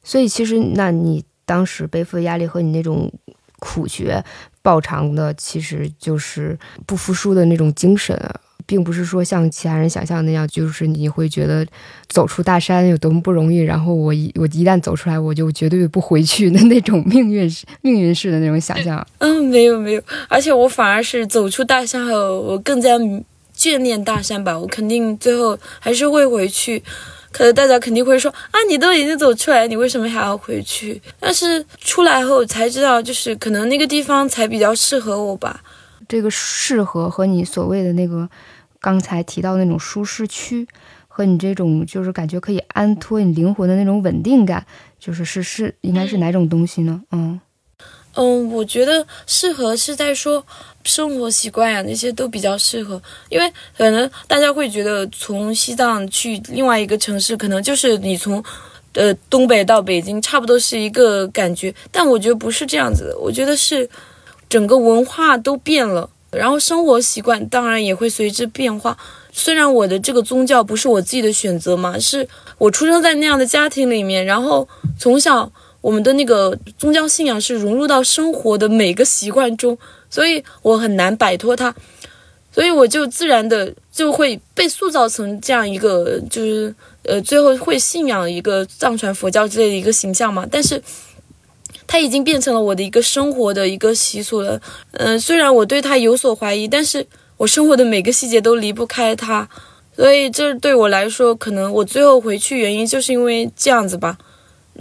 [0.05, 3.11] 所以其实，那你当时背负的压力和你那种
[3.59, 4.23] 苦学
[4.61, 8.41] 爆长的，其实就是不服输的那种精神啊。
[8.67, 11.65] 并不是说像其他人想象那样，就是你会觉得
[12.09, 17.49] 走出大山有多么不容易，然后我一我一旦走出来，我就绝对不回去的那种命运
[17.81, 19.07] 命运式的那种想象。
[19.19, 22.99] 嗯，没有没有，而且我反而是走出大山后，我更加
[23.57, 24.59] 眷恋大山吧。
[24.59, 26.83] 我肯定最后还是会回去，
[27.31, 31.01] 可能大家肯定会说啊，你都已经走出来，你为什么还要回去？
[31.21, 35.63] 但是出来后才知道，就是可能那个地方才比较适合我吧。
[36.09, 38.29] 这个适合和你所谓的那个。
[38.81, 40.67] 刚才提到那种舒适区，
[41.09, 44.67] 和你这种就是感觉可以安托你灵魂的那种稳定感，
[44.99, 47.03] 就是是是应该是哪种东西呢？
[47.11, 47.41] 嗯
[48.19, 50.43] 嗯，我觉得适合是在说
[50.85, 58.43] 生活习惯呀，那些都比较适合，因为可能大家会觉得从西藏去另外一个城市，可能就是你从
[58.95, 63.87] 呃东北到北京差不多是一个感觉，但我觉得不是这样子的，我觉得是
[64.49, 66.09] 整个文化都变了。
[66.37, 68.97] 然后生活习惯当然也会随之变化。
[69.33, 72.27] 虽然我的这个宗教不是我自己的选择嘛，是
[72.59, 74.67] 我出生在那样的家庭里面，然后
[74.99, 79.77] 从小我们的那个宗教信仰是融入到生活的每个习惯中，
[80.09, 81.75] 所以我很难摆脱它，
[82.51, 90.47] 所以我就自然的就会被塑造成这样一个，就是呃，最后会信仰一个藏传佛教之类的一个形象嘛。
[90.51, 90.83] 但是。
[91.87, 94.61] 它已经变成了我的一个生活的一个习俗了，
[94.93, 99.49] 嗯，虽然我对它有所怀疑，但是我生活的每个细节都离不开它，
[99.95, 104.19] 所以这对我来说，可能我最后回去原因就是因为这样子吧。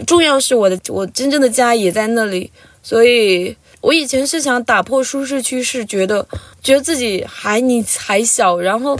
[0.06, 2.50] 重要是我的，我真正的家也在那里，
[2.82, 6.28] 所以我以前是想打破舒适区，是觉得
[6.62, 8.98] 觉得自己还你还小，然后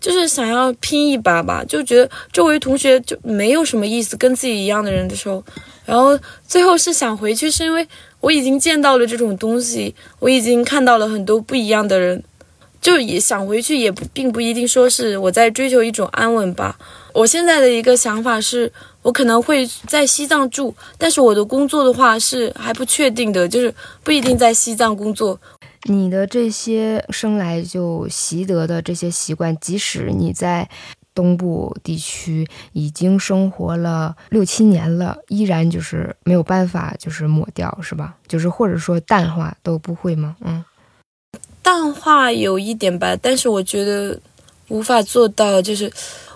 [0.00, 5.42] 就是想要拼一把吧，就觉得周围同学就没有什么意思，跟自己一样的人的时候。
[5.84, 7.86] 然后最后是想回去，是因为
[8.20, 12.22] 我已经见到了这种东西，我已经看到了很多不一样的人，
[12.80, 16.78] 就也想回去，也并不一定说是我在追求一种安稳吧。
[17.14, 18.70] 我现在的一个想法是，
[19.02, 25.40] 我可能会在西藏住，但是我的工作的话是还不确定的，就是不一定在西藏工作。
[25.84, 30.68] 你的这些生来就习得的这些习惯，即使你在
[31.14, 38.16] 东部地区已经生活了六七年了，依然就是没有办法就是抹掉，是吧？
[38.26, 40.36] 就是或者说淡化都不会吗？
[40.40, 40.64] 嗯，
[41.62, 44.20] 淡化有一点吧，但是我觉得
[44.68, 45.90] 无法做到，就是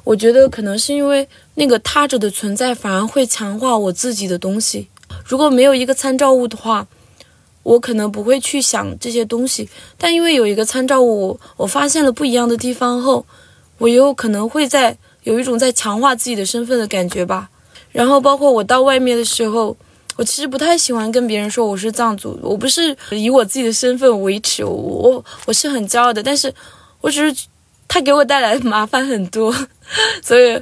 [0.05, 4.89] 我觉得可能是因为那个他者的存在，反而会强化我自己的东西。
[5.25, 6.87] 如果没有一个参照物的话。
[7.63, 13.25] 我可能不会去想这些东西，但因为有一个参照物，我发现了不一样的地方后，
[13.79, 17.51] 我又可能会在有一种在强化自己的身份的感觉吧。
[17.91, 19.77] 然后包括我到外面的时候，
[20.17, 26.53] 我其实不太喜欢跟别人说我是藏族，我不是以我自己的身份为耻，我我我是很骄傲的，但是
[27.01, 27.47] 我只是。
[27.89, 29.55] 他给我带来麻烦很多，
[30.23, 30.61] 所以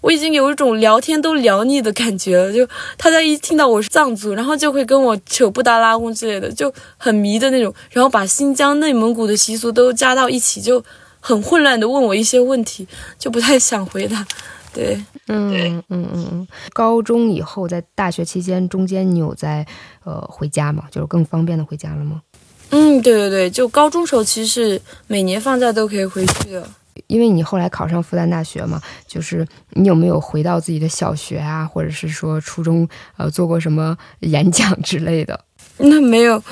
[0.00, 2.52] 我已经有一种聊天都聊腻的感觉了。
[2.52, 2.66] 就
[2.98, 10.84] 他在一听到我是藏族，然后就会跟我扯布达拉宫之类的，就很迷的那种，然后把新疆、内蒙古的习俗都加到一起，就
[11.20, 12.86] 很混乱的问我一些问题，
[13.18, 14.26] 就不太想回答。
[14.74, 16.48] 对，嗯嗯嗯嗯。
[16.72, 19.66] 高中以后，在大学期间中间，你有在
[20.04, 20.84] 呃回家吗？
[20.90, 22.22] 就是更方便的回家了吗？
[22.70, 26.66] 嗯，对对对，就高中时候其实是每年放假都可以回去的。
[27.06, 35.44] 因为你后来考上复旦大学嘛，就是你有没有回到自己的小学啊，或者是说初中，呃，做过什么演讲之类的？
[35.78, 36.42] 那没有，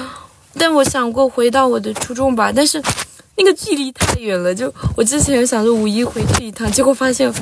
[0.54, 2.82] 但我想过回到我的初中吧，但是
[3.36, 4.54] 那个距离太远了。
[4.54, 7.32] 就我之前想着五一回去一趟，结果发现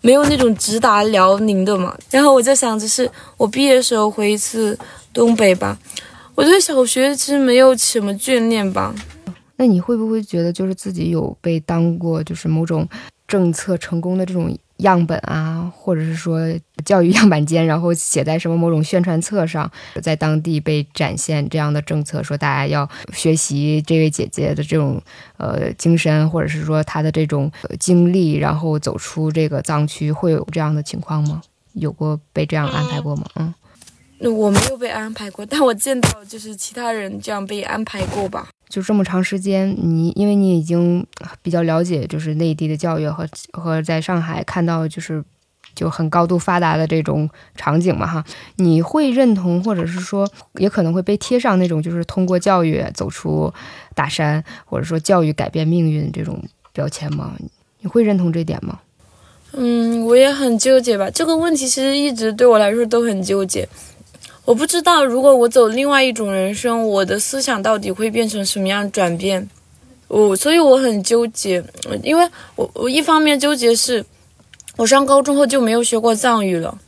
[0.00, 1.96] 没有那种直达辽宁的嘛。
[2.10, 4.78] 然后我就想着是我毕业时候回一次
[5.12, 5.78] 东北吧。
[6.34, 8.94] 我对小学其实没有什么眷恋吧。
[9.56, 12.88] 那你会不会觉得，就是自己有被当过，就是某种
[13.26, 16.38] 政策成功的这种样本啊，或者是说
[16.84, 19.70] 教育样板间，然后写在什么某种宣传册上，
[20.02, 25.00] 在当地被展现这样的政策，说大家要学习这位姐姐的这种
[25.38, 31.40] 呃精神，或者是说她的这种经历，然后走出这个藏区，会有这样的情况吗？
[31.72, 33.24] 有过被这样安排过吗？
[33.36, 33.54] 嗯。
[34.18, 38.48] 那我没有被安排过，但我见到就是其他人这样被安排过吧。
[38.68, 41.06] 就这么长时间，你因为你已经
[41.42, 45.22] 比较了解，就是内地的教育和和在上海看到就是
[45.74, 48.24] 就很高度发达的这种场景嘛哈，
[48.56, 53.52] 你会认同或者是说也可能会被贴上那种就是通过教育走出
[53.94, 57.36] 大山，或者说教育改变命运这种标签吗？
[57.80, 58.80] 你会认同这点吗？
[59.52, 61.08] 嗯，我也很纠结吧。
[61.08, 63.66] 这个问题其实一直对我来说都很纠结。
[64.46, 69.50] 我不知道，如果我走另外一种人生，我的思想到底会变成什么样转变？
[70.06, 71.64] 我所以我很纠结，
[72.04, 74.04] 因为我我一方面纠结是，
[74.76, 76.78] 我上高中后就没有学过藏语了，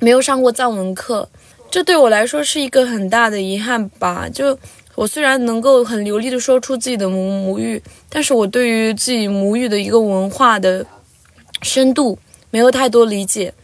[0.00, 1.28] 没有上过藏文课，
[1.70, 4.28] 这对我来说是一个很大的遗憾吧。
[4.28, 4.58] 就
[4.96, 10.84] 我虽然能够很流利的说出自己的母母语，但是我对于自己母语的一个文化的
[11.62, 12.18] 深度
[12.50, 13.54] 没有太多理解。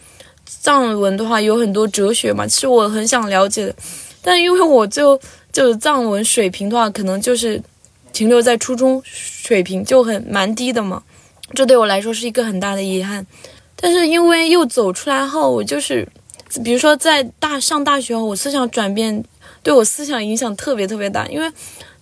[0.60, 3.74] 藏文的话有很多哲学嘛，其实我很想了解的，
[4.20, 5.18] 但因为我就
[5.52, 7.60] 就是藏文水平的话，可能就是
[8.12, 11.02] 停留在初中水平，就很蛮低的嘛，
[11.54, 13.26] 这对我来说是一个很大的遗憾。
[13.74, 16.06] 但是因为又走出来后，我就是，
[16.62, 19.24] 比如说在大上大学后，我思想转变
[19.62, 21.50] 对我思想影响特别特别大，因为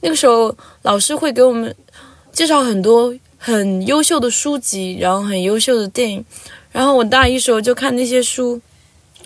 [0.01, 1.75] 那个时候老师会给我们
[2.33, 6.25] 介绍很多很优秀的书籍，然后很优秀的电影。
[6.73, 8.61] 然后我大一时候就看那些书，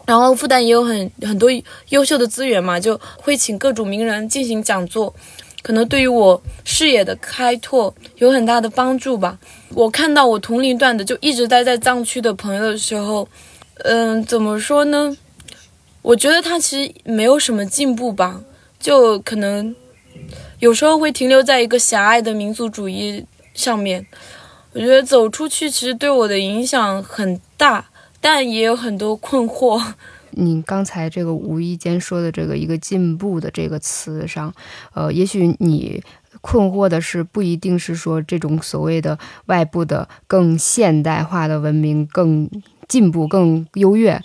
[0.07, 1.51] 然后复旦也有很很多
[1.91, 5.15] 优秀的资源嘛，就会请各种名人进行讲座，
[5.63, 9.39] 可能对于我视野的开拓有很大的帮助吧。
[9.71, 13.29] 我看到我同龄段的就一直待在藏区的朋友的时候，
[13.85, 15.17] 嗯，怎么说呢？
[16.03, 18.43] 我觉得他其实没有什么进步吧，
[18.79, 19.75] 就可能
[20.59, 24.07] 有时候会停留在一个狭隘的民族主义上面。
[24.75, 27.85] 我觉得走出去其实对我的影响很大，
[28.21, 29.81] 但也有很多困惑。
[30.37, 34.53] 你刚才这个无意间说的这个一个进步的这个词上，
[34.93, 36.03] 呃，也许你
[36.41, 42.51] 困惑的是不一定是说这种所谓的外部的更现代化的文明更
[42.89, 44.21] 进步更优越，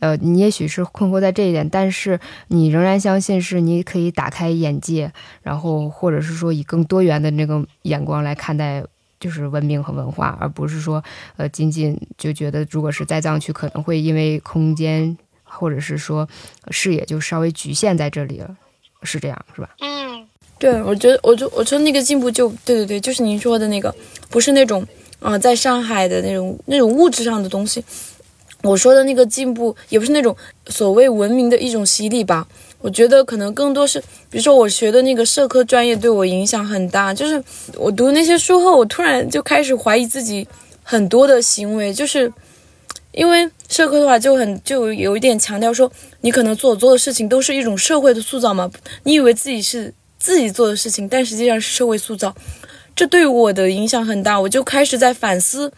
[0.00, 5.12] 呃，你也许是困惑在这一点，但是你仍然相信是你可以打开眼界，
[5.42, 8.84] 然后或者是说以更多元的那个眼光来看待。
[9.22, 11.02] 就是文明和文化，而不是说，
[11.36, 16.28] 呃，仅仅就觉得，如果是在藏区，可能会因为空间或者是说
[16.72, 18.56] 视野就稍微局限在这里了。
[19.04, 19.70] 是这样，是吧？
[19.80, 20.26] 嗯，
[20.58, 23.94] 对，我觉得，我就我觉得那个进步就对对对，就是您说的那个，
[24.28, 24.82] 不是那种
[25.20, 27.84] 啊、呃在上海的那种那种物质上的东西。
[28.62, 32.46] 我说的那个进步，也不是那种所谓文明的一种洗礼吧。
[32.82, 37.14] 我觉得可能更多是，比如说我学的那个社科专业对我影响很大。
[37.14, 37.42] 就是
[37.76, 40.46] 我读那些书后，我突然就开始怀疑自己
[40.82, 42.30] 很多的行为，就是
[43.12, 45.90] 因为社科的话就很就有一点强调说，
[46.22, 48.70] 你可能所做的事情都是一种社会的塑造嘛。
[49.04, 52.34] 你以为自己是自己做的事情，但实际上是社会塑造。
[52.96, 55.72] 这对我的影响很大，我就开始在反思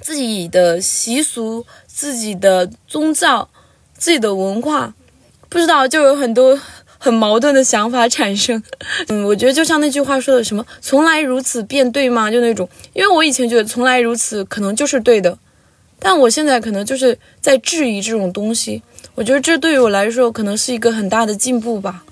[0.00, 3.48] 自己的习俗、自己的宗教、
[3.96, 4.92] 自己的文化，
[5.52, 6.58] 不知道就有很多
[6.96, 8.62] 很矛盾的想法产生。
[9.08, 15.38] 嗯，我觉得就像那句话说的，什么“从来如此便对吗？”就那种，因为我以前觉得“从来如此”可能就是对的，
[15.98, 18.82] 但我现在可能就是在质疑这种东西。
[19.14, 22.02] 我觉得这对于我来说可能是一个很大的进步吧。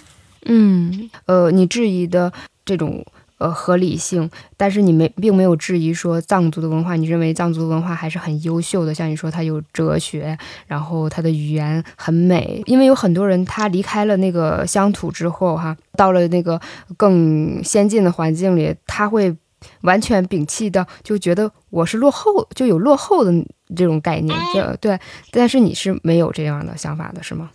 [0.45, 2.31] 嗯，呃，你质疑的
[2.67, 3.03] 这种
[3.41, 16.61] 呃合理性，但是你没并没有质疑说藏族的文化，你认为藏族文化还是很优秀的，像你说它有哲学，然后它的语言很美，因为有很多人他离开了那个乡土之后哈，到了那个
[16.97, 19.35] 更先进的环境里，他会
[19.81, 23.33] 完全摒弃掉，就觉得我是落后，就有落后的
[23.75, 24.99] 这种概念，这对，
[25.31, 27.51] 但是你是没有这样的想法的，是吗？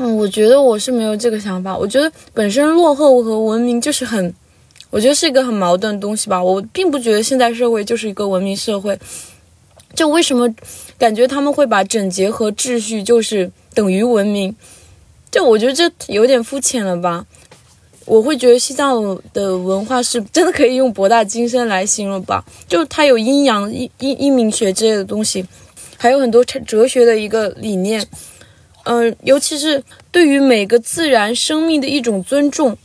[0.00, 1.76] 嗯，我觉得我是没有这个想法。
[1.76, 4.32] 我觉得本身落后和文明就是很，
[4.90, 6.42] 我觉得是一个很矛盾的东西吧。
[6.42, 8.98] 我并不觉得现代社会就是一个文明社会。
[9.94, 10.48] 就为什么
[10.98, 14.54] 感觉他们会把整洁和秩序就是等于文明？
[15.30, 17.26] 就我觉得这有点肤浅了吧。
[18.04, 22.44] 我会觉得西藏的文化是真的可以用博大精深来形容吧。
[22.66, 25.44] 就它有阴阳、阴阴阴明学之类的东西，
[25.98, 28.06] 还有很多哲学的一个理念。
[28.84, 32.78] 嗯、尤其是对于每个自然生命的一种尊重，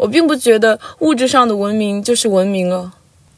[0.00, 2.90] 我并不觉得物质上的文明就是文明了。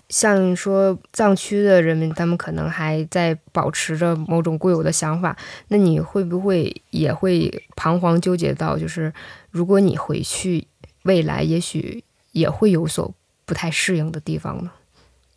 [0.09, 5.37] 像说藏区的人民，他们可能还在保持着某种固有的想法，
[5.69, 9.13] 那你会不会也会彷徨纠结到，就是
[9.51, 10.65] 如果你回去，
[11.03, 13.13] 未来也许也会有所
[13.45, 14.71] 不太适应的地方呢？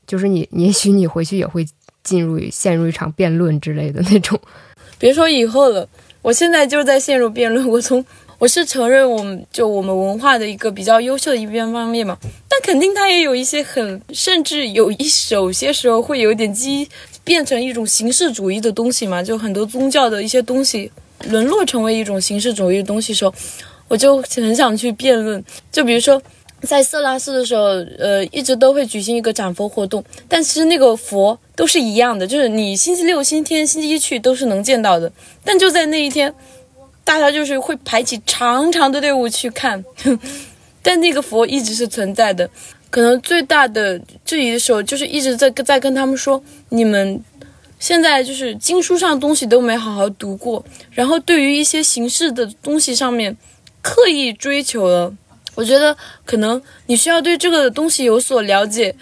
[0.05, 1.65] 就是你，也许你回去也会
[2.03, 4.39] 进入陷入一场辩论之类的那种。
[4.99, 5.87] 别说以后了，
[6.21, 7.67] 我现在就在陷入辩论。
[7.67, 8.05] 我从
[8.45, 12.15] 我是承认我们就我们文化的一个比较优秀的一边方面嘛，
[12.47, 14.97] 但肯定它也有一些很，甚至有一
[15.31, 16.87] 有些时候会有点基
[17.23, 20.91] 变成一种形式主义的东西嘛，就很多宗教的一些东西
[21.27, 23.33] 沦落成为一种形式主义的东西时候，
[23.87, 25.43] 我就很想去辩论。
[25.71, 26.21] 就比如说。
[26.61, 27.63] 在色拉寺的时候，
[27.99, 35.11] 呃，一直都会举行一个展佛活动，但其实那个佛都是一样的，就是你星期六、星期天、星期一去都是能见到的。
[35.43, 36.33] 但就在那一天，
[37.05, 39.81] 大家就是会排起长长的队伍去看，
[40.83, 42.49] 但那个佛一直是存在的。
[42.89, 47.21] 可能最大的质疑的时候，就是一直在在跟他们说，你们
[47.77, 53.35] 现在就是经书上东西都没好好读过，然后对于一些形式的东西上面
[53.81, 55.13] 刻意追求了。
[55.55, 58.95] 我觉得可能你需要对这个东西有所了解，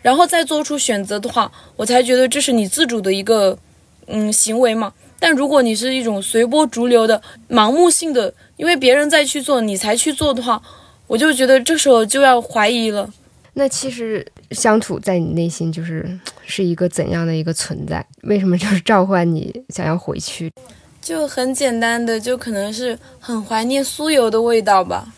[0.00, 3.58] 然后再做出选择的话，我才觉得这是你自主的一个
[4.06, 4.92] 嗯行为嘛。
[5.20, 10.60] 但如果你是一种随波逐流的、盲目性的，因为别人在去做你才去做的话，
[11.06, 13.08] 我就觉得这时候就要怀疑了。
[13.52, 18.04] 那其实乡土在你内心就是是一个怎样的一个存在？
[18.22, 20.50] 为什么就是召唤你想要回去？
[21.02, 25.12] 就很简单的，就可能是很怀念酥油的味道吧。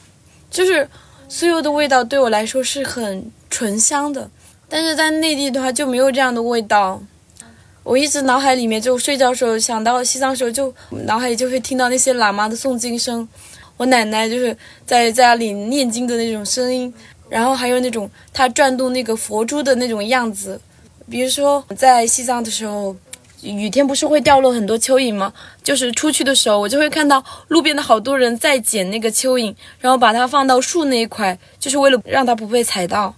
[0.51, 0.89] 就是
[1.31, 4.31] 酥油的味道对我来说是很醇香的，
[4.69, 7.03] 但是在内地的话就没有这样的味道。
[7.83, 10.73] 我一直脑海里面就睡觉的时候想到西藏时候，就
[11.05, 13.29] 脑海里就会听到那些喇嘛的诵经声，
[13.77, 16.93] 我奶奶就是在在家里念经的那种声音，
[17.29, 20.61] 然后还有那种她转动那个佛珠的那种样子。
[21.11, 22.95] 比如说在西藏的时候。
[23.45, 25.33] 雨天不是会掉落很多蚯蚓吗？
[25.65, 33.13] 就是出去的时候，我就会看到路边的好多人在捡那个蚯蚓，然后把它放到树那一块，就是为了让它不被踩到。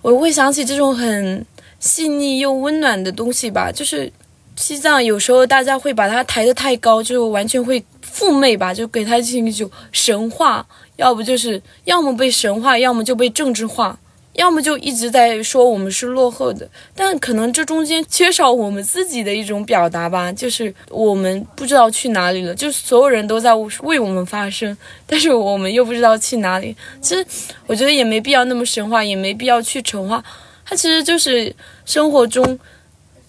[0.00, 1.44] 我会想起这种很
[1.84, 3.70] 细腻又温暖的东西吧。
[3.70, 4.10] 就是
[4.56, 10.66] 西藏有时候大家会把它抬得太高，就完全会附媚吧，就给它进行一种神话，
[10.96, 13.98] 要不就是要么被神话，要么就被政治化。
[14.34, 24.76] 要么就一直在说我们是落后的，但可能这中间缺少我们自己的一种表达吧，就是我们不知道去哪里了，就是所有人都在为我们发声，
[25.06, 26.76] 但是我们又不知道去哪里。
[27.00, 27.24] 其实
[27.68, 30.20] 我觉得也没必要那么神话，也没必要去丑化，
[30.64, 31.54] 它其实就是
[31.84, 32.58] 生活中，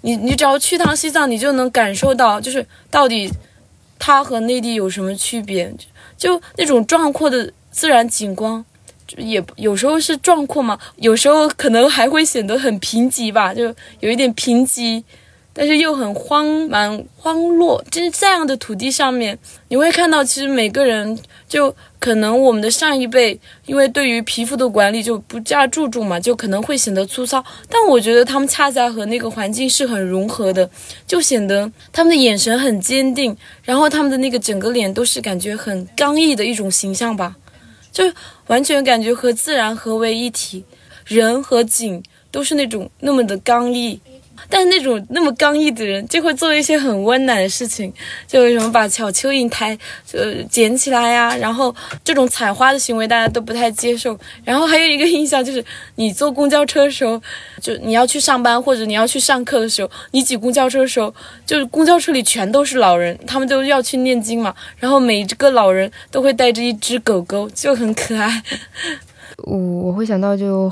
[0.02, 3.32] 你你只要去趟西藏，你就能感受到，就是到底
[4.00, 5.74] 它和内地有什么区别，
[6.18, 7.52] 就那种壮阔的。
[7.76, 8.64] 自然景观，
[9.18, 13.66] 也有时候是壮阔嘛，有时候可能还会显得很贫瘠吧，就
[14.00, 15.04] 有一点贫瘠。
[15.58, 19.40] 但是又很荒蛮荒落，就是这样的土地上面，
[19.70, 27.42] 你会看到，其实每个人就可能我们的上一辈，因为对于皮肤的管理就不加注重嘛，就可能会显得粗糙。
[27.70, 30.70] 但我觉得他们恰恰和那个环境是很融合的，
[31.08, 33.34] 就显得他们的眼神很坚定，
[33.64, 37.38] 然后他们的那个整个脸都是感觉很刚毅的一种形象吧，
[37.94, 38.04] 就
[38.48, 40.66] 完全感觉和自然合为一体，
[41.06, 44.02] 人和景都是那种那么的刚毅。
[44.50, 47.92] 但是那种那么刚毅的人，就会做一些很温暖的事情，
[48.28, 49.78] 就什么把小蚯蚓抬，
[50.14, 51.74] 呃，捡起来呀，然后
[52.04, 54.18] 这种采花的行为大家都不太接受。
[54.44, 55.64] 然后还有一个印象就是，
[55.96, 57.22] 你坐公交车的时候，
[57.62, 61.14] 就你要去上班或者你要去上课的时候，你挤公交车的时候，
[61.46, 68.44] 就是公交车里全都是老人，他们都要去念经嘛，然后每一个老人都会带着一只狗狗，就很可爱。
[69.38, 70.72] 我我会想到就。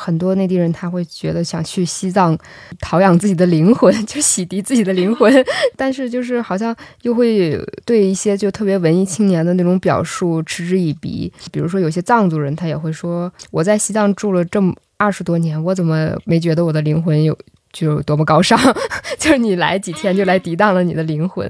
[0.00, 2.36] 很多内地人他会觉得想去西藏
[2.80, 5.32] 陶养自己的灵魂， 就洗涤自己的灵魂，
[5.76, 11.30] 但是就是好像又会对一些就特别文艺青年的那种表述嗤之以鼻。
[11.52, 17.36] 比如说有些藏族人他也会说：“我在西藏住了这么二十多年，我怎么没觉得我的灵魂有
[17.72, 18.58] 就多么高尚？
[19.18, 21.46] 就是你来几天就来涤荡了你的灵魂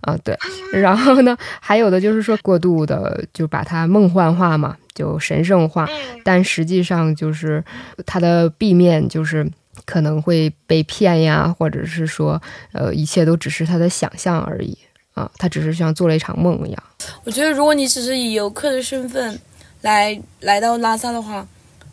[0.00, 0.16] 啊？
[0.24, 0.36] 对。
[0.72, 5.88] 然后呢，还有的就是说过度的就把它梦幻化嘛。”就神圣化，
[6.24, 7.64] 但实际上就是
[8.04, 9.48] 它的壁面就是
[9.86, 12.42] 可能会被骗呀，或者是说，
[12.72, 14.76] 呃，一切都只是他的想象而已
[15.14, 16.82] 啊，他只是像做了一场梦一样。
[17.24, 19.40] 我觉得，如果你只是以游客的身份
[19.80, 21.46] 来来到拉萨的话，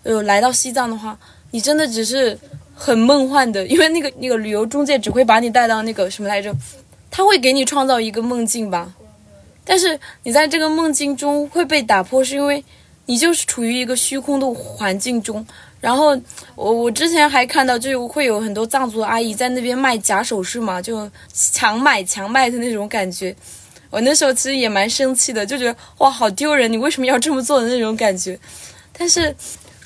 [0.04, 1.18] 呃，来到西藏的话，
[1.52, 2.38] 你真的只是
[2.78, 6.56] 很梦幻的，因为那个那个旅游中介只会把你带到那个什么来着，
[7.10, 8.94] 他会给你创造一个梦境吧，
[9.66, 12.64] 但是你在这个梦境中会被打破，是因为。
[13.10, 15.48] 你就是处于一个虚空的环境中，
[15.80, 16.08] 然后
[16.56, 23.34] 我我之前还看到，就会有很多藏族阿姨在那边卖假首饰嘛，就强买强卖的那种感觉。
[23.90, 26.70] 我那时候其实也蛮生气的，就觉得哇，好丢人！
[26.70, 28.38] 你为什么要这么做的那种感觉？
[28.92, 29.34] 但是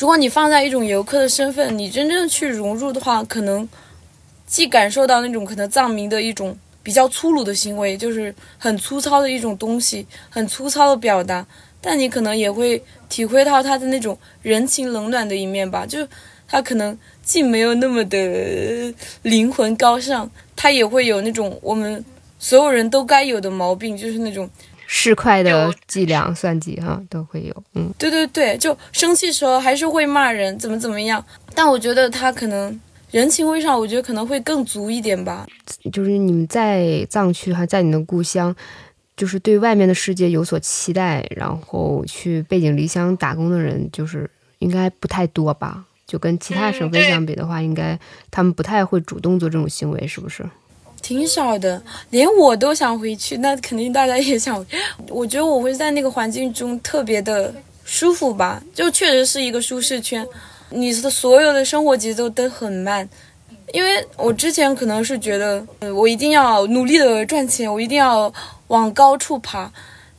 [0.02, 3.70] 如果你放在一种游客的身份，你真正去融入的话，可能
[4.48, 11.46] 既感受到那种可能藏民的一种比较粗鲁的行为，就是很粗糙的一种东西，很粗糙的表达。
[11.80, 16.00] 但你可能也会体会到他的那种人情冷暖的一面吧，就
[16.48, 18.92] 他可能既没有那么的
[19.22, 22.04] 灵魂高尚，他也会有那种我们
[22.40, 24.50] 所有人都该有的毛病，就是那种
[24.94, 27.64] 市侩的伎俩算计哈，都会有。
[27.76, 31.24] 嗯，对对对，就生气时候还是会骂人，怎么怎么样。
[31.56, 32.78] 但我觉得他可能
[33.10, 35.48] 人情味上，我觉得可能会更足一点吧。
[35.94, 38.54] 就是你们在藏区，还在你的故乡。
[39.16, 44.30] 就是对外面的世界有所期待，然后去背井离乡打工的人，就是
[44.60, 45.86] 应该不太多吧？
[46.06, 47.98] 就跟其他省份相比的话，应该
[48.30, 50.44] 他们不太会主动做这种行为，是不是？
[51.02, 54.66] 挺少的，连我都想回去，那肯定大家也想。
[55.10, 60.26] 我觉得我会在那个环境中特别的舒服吧，就确实是一个舒适圈。
[60.70, 63.10] 你的所有的生活节奏都很慢。
[63.74, 68.32] 因为我之前可能是觉得，我一定要努力的赚钱，我一定要
[68.68, 69.72] 往高处爬。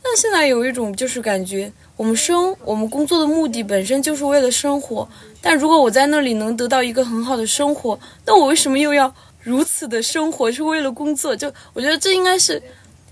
[0.03, 5.07] 那现在有一种就是感觉，我们生我们工作的目的本身就是为了生活。
[5.39, 9.13] 但如果我在那里能得到一个很好的生活，那我为什么又要
[9.43, 11.35] 如此的生活是为了工作？
[11.35, 12.61] 就我觉得这应该是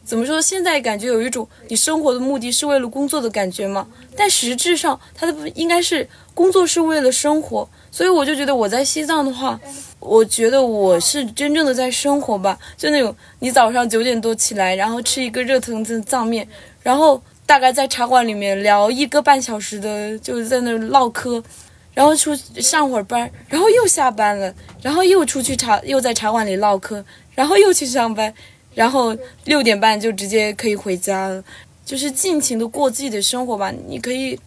[0.04, 0.42] 怎么说？
[0.42, 3.88] 现在感觉有一种你生活的目的是为了工作的感觉嘛？
[4.16, 7.70] 但实质上，它的应该是工作是为了生活。
[7.92, 9.60] 所以我就觉得我在西藏的话。
[10.00, 16.48] 我觉得我是真正的在生活吧，就那种你早上九点多起来，然后吃一个热腾腾的藏面，
[16.82, 21.44] 然后大概在茶馆里面聊一个半小时的，就是在那唠嗑，
[21.94, 27.04] 然后出上会儿班，然后又下班了，然后又出去茶，又在茶馆里唠嗑，
[27.36, 28.34] 然后又去上班，
[28.74, 29.16] 然后
[29.46, 31.44] 六点半就直接可以回家了，
[31.86, 33.74] 就是尽情的过自己的生活吧。
[33.88, 34.40] 你可以，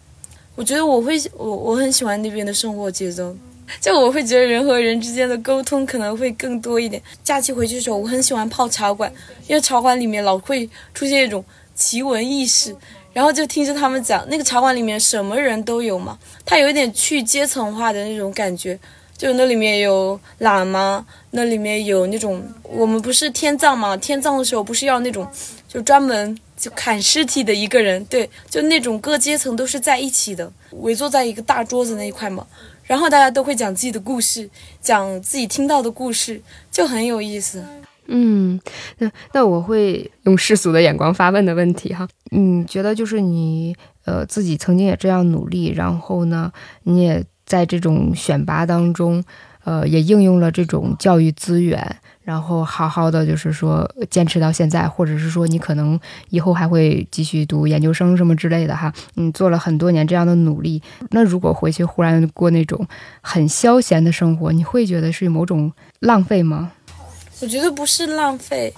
[0.55, 3.35] 我觉得我会，我我很喜欢那边的生活节奏。
[3.81, 7.01] 就我会觉得人和人之间的沟通可能会更多一点。
[7.23, 9.11] 假期回去的时候，我很喜欢泡茶馆，
[9.47, 11.43] 因为茶馆里面老会出现一种
[11.73, 12.75] 奇闻异事，
[13.15, 14.27] 然后就听着他们讲。
[14.27, 18.77] 那个茶馆里面什么人都有嘛，它有一点去阶层化的那种感觉。
[19.17, 23.95] 就那里面有喇嘛，那里面有那种我们不是天葬嘛？
[23.95, 25.25] 天葬的时候不是要那种
[25.69, 28.03] 就专门就砍尸体的一个人？
[28.05, 32.45] 对，就那种各阶层都是在一起的，围坐在一个大桌子那一块嘛。
[32.83, 34.49] 然后大家都会讲自己的故事，
[34.81, 37.63] 讲自己听到的故事，就很有意思。
[38.07, 38.59] 嗯，
[38.99, 43.75] 那那我会用世俗的眼光发问的问题哈，嗯，觉得就是你
[44.05, 46.51] 呃自己曾经也这样努力，然后呢，
[46.83, 49.23] 你也在这种选拔当中，
[49.63, 51.97] 呃，也应用了这种教育资源。
[52.23, 55.99] 然后好好的就是说坚持到现在，或者是说你可能
[56.31, 58.91] 以后还会继续读研究生什么之类的哈。
[59.13, 60.81] 你做了很多年这样的努力，
[61.11, 62.87] 那如果回去忽然过那种
[63.21, 66.71] 很消闲的生活，你会觉得是某种浪费吗？
[67.41, 68.73] 我觉得不是浪费。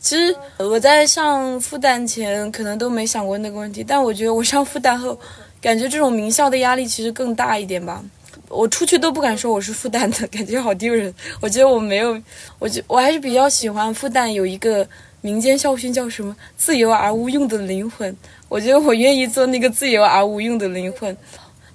[0.00, 5.18] 其实我在上复旦前可能都没想过那个问题，但我觉得我上复旦后，
[5.60, 8.02] 感觉这种名校的压力其实更大一点吧。
[8.48, 11.12] 我出去都不敢说我是复旦的，感觉好丢人。
[11.42, 12.18] 我觉得我没有，
[12.58, 14.86] 我觉我还是比较喜欢复旦有一个
[15.20, 18.16] 民间校训，叫什么“自由而无用的灵魂”。
[18.48, 21.14] 我觉得我愿意做那个自由而无用的灵魂，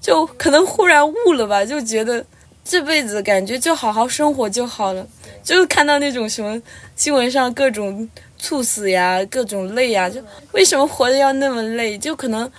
[0.01, 2.26] 就可能忽然悟了吧，就觉得
[2.64, 5.05] 这辈子感觉就好好生活就好了。
[5.43, 6.61] 就看到那种什么
[6.95, 11.97] 新闻上各种猝死呀、各种累呀，就为什么活着要那么累？
[11.97, 12.49] 就可能，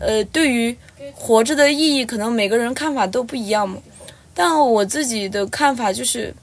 [0.00, 0.76] 呃，对于。
[1.14, 3.78] 活着的意义可能每个人看法都不一样嘛，
[4.34, 6.34] 但我自己的看法就是，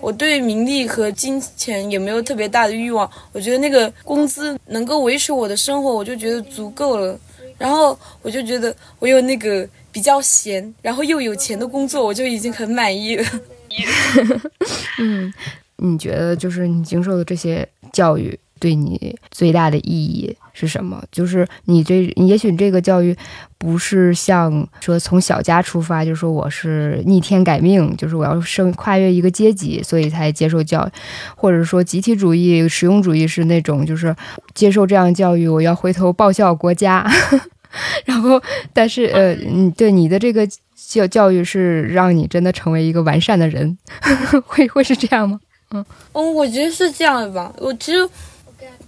[0.00, 3.08] 我对名利和金钱也没有特别大的欲望。
[3.32, 7.18] 我觉得那个工资能够维持我的生活，我就觉得足够了。
[7.56, 9.66] 然后我就觉得我有那个
[9.98, 13.24] 比较闲，然后又有钱的工作，我就已经很满意了。
[15.00, 15.34] 嗯，
[15.78, 18.38] 你觉得就是你经受的这些教育？
[18.60, 21.02] 对你最大的意义是什么？
[21.10, 23.16] 就是你这，也许这个教育
[23.58, 30.90] 不是像说从小家出发，就是说我是逆天改命，就是我要升跨越一个阶级，所以才接受教育，
[31.34, 34.14] 或者说集体主义、实用主义是那种就是
[34.54, 37.04] 接受这样教育，我要回头报效国家。
[38.04, 38.42] 然后，
[38.72, 40.48] 但是呃，你对你的这个
[40.88, 43.76] 教教育是让你真的成为一个完善的人，
[44.46, 45.40] 会会是这样吗？
[45.70, 47.54] 嗯，嗯，我觉得是这样的吧。
[47.58, 48.08] 我其实。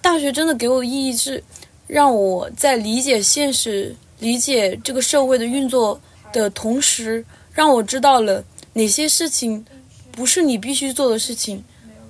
[0.03, 1.45] 大学真的给我的意义是，
[1.87, 6.01] 让我在理解现实、理解这个社会的运作
[6.33, 7.23] 的同时，
[7.53, 9.63] 让我知道了哪些事情
[10.11, 11.63] 不是你必须做的事情，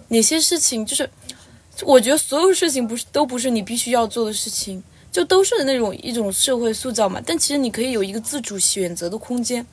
[0.09, 1.11] 哪些事情就是，
[1.83, 4.81] 我觉得所有事情不是都不是你必须要做的事情，
[5.11, 7.21] 就都是那种一种社会塑造嘛。
[7.25, 9.67] 但其实你可以有一个自主选择的空间，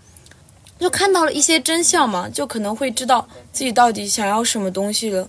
[0.80, 5.28] 就看到了一些真相嘛，就可能会知道自己到底想要什么东西了。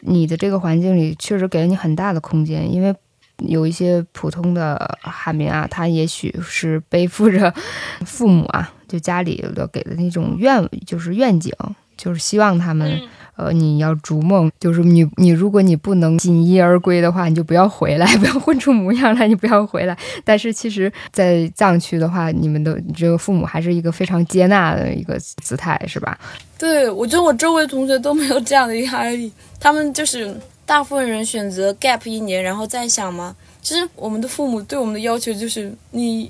[0.00, 2.94] 你的这个环境里确实给了你很大的空间，因为
[3.38, 7.52] 有一些普通的海民啊，他也许是背负着
[8.06, 11.52] 父母啊，就家里的给的那种愿，就是愿景，
[11.96, 13.00] 就是希望他们。
[13.38, 19.96] 呃，你要逐梦，就是你你，如果你不能锦衣而归的话，你就不要回来，不要混出模样来，你不要回来。
[20.24, 26.18] 但是其实，在藏区的话，你们的这个父母还是一个非常接纳的一个姿态，是吧？
[26.58, 30.36] 对，我觉得我周围同学都没有这样的压力，他们就是
[30.66, 33.36] 大部分人选择 gap 一年，然后再想嘛。
[33.62, 36.28] 其实我们的父母对我们的要求就是你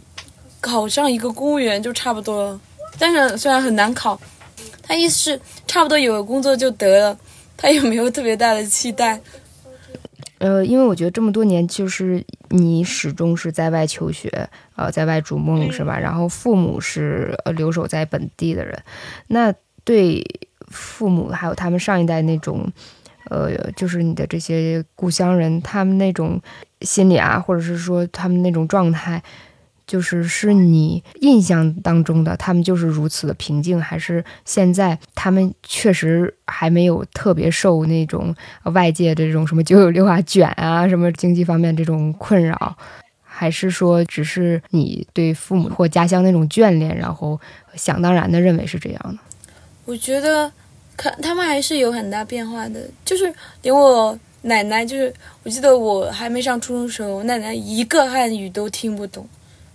[0.60, 2.60] 考上一个公务员就差不多了，
[2.98, 4.20] 但是虽然很难考。
[4.88, 7.18] 他意思是差不多有个工作就得了，
[7.58, 9.20] 他也没有特别大的期待。
[10.38, 14.30] 呃，因为我觉得这么多年，就是你始终是在外求学，
[14.76, 15.98] 呃，在外逐梦，是吧？
[15.98, 18.82] 然后父母是留守在本地的人，
[19.26, 19.52] 那
[19.84, 20.24] 对
[20.68, 22.66] 父母还有他们上一代那种，
[23.28, 26.40] 呃，就是你的这些故乡人，他们那种
[26.80, 29.22] 心理啊，或者是说他们那种状态。
[29.88, 38.32] 就是是你印象当中的他们就是如此的平静，还是现在他们确实还没有特别受那种
[38.64, 42.76] 外界的这种什么九九六啊卷啊什么经济方面这种困扰，
[43.24, 47.40] 还是说只是你对父母或家乡那种眷恋，然后
[47.74, 49.18] 想当然的认为是这样的？
[49.86, 50.52] 我觉得，
[50.98, 52.86] 看他们还是有很大变化的。
[53.06, 53.32] 就是
[53.62, 55.10] 连我奶奶，就是
[55.44, 59.26] 我记得我还没上初中时候，我奶奶一个汉语都听不懂。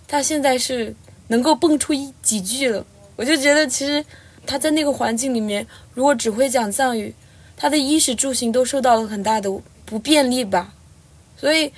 [0.06, 0.94] 他现在是
[1.28, 2.84] 能够蹦出一几句了，
[3.16, 4.04] 我就觉得其实
[4.46, 7.14] 他在那个环境里面，如果只会讲藏语，
[7.56, 9.50] 他的衣食住行都受到了很大的
[9.86, 10.74] 不便利吧，
[11.36, 11.72] 所以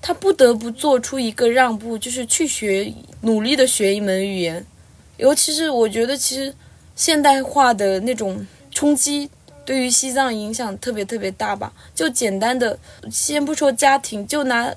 [0.00, 4.64] 他不得不做出一个让步，就是去学努力的学一门语言。
[5.16, 6.54] 尤其是我觉得，其实
[6.94, 9.28] 现代化的那种冲击
[9.64, 11.72] 对于西藏影响特别特别大吧。
[11.94, 12.78] 就简单的，
[13.10, 14.74] 先不说家庭，就拿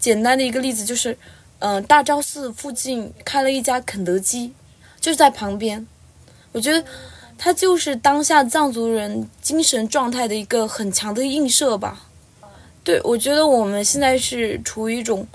[0.00, 1.16] 简单的一个例子就是。
[1.58, 4.52] 嗯，大昭寺附近开了一家肯德基，
[5.00, 5.86] 就在旁边。
[6.52, 6.84] 我觉得
[7.38, 12.06] 它就是当下藏族人精神状态的一个很强的映射吧。
[12.84, 15.26] 对，我觉得我们现在是处于一种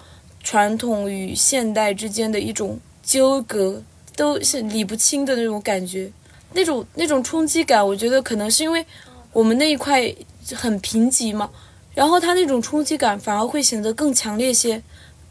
[0.43, 3.81] 传统与现代之间的一种纠葛，
[4.15, 6.11] 都是理不清的那种感觉。
[6.53, 8.85] 那种那种冲击感，我觉得可能是因为
[9.33, 10.13] 我们那一块
[10.53, 11.49] 很贫瘠嘛，
[11.93, 14.81] 然后它那种冲击感反而会显得更强烈些。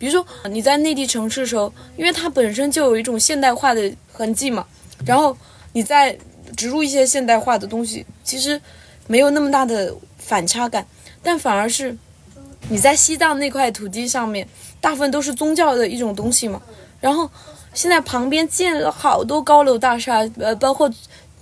[0.01, 4.66] 比如说你在内地城市的时候，因为它本身就有一种现代化的痕迹嘛，
[5.05, 5.36] 然后
[5.74, 6.18] 你再
[6.57, 8.59] 植入一些现代化的东西，其实
[9.07, 10.86] 没有那么大的反差感，
[11.22, 11.94] 但反而是
[12.70, 14.48] 你在西藏那块土地上面，
[14.80, 16.62] 大部分都是宗教的一种东西嘛，
[16.98, 17.30] 然后
[17.74, 20.90] 现在旁边建了好多高楼大厦，呃，包括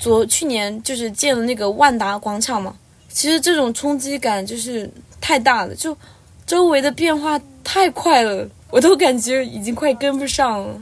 [0.01, 2.75] 昨去年就是建了那个万达广场嘛，
[3.09, 4.91] 其实这种冲击感就是
[5.21, 5.97] 太大了，就
[6.49, 10.81] 周围的变化太快了，我都感觉已经快跟不上了。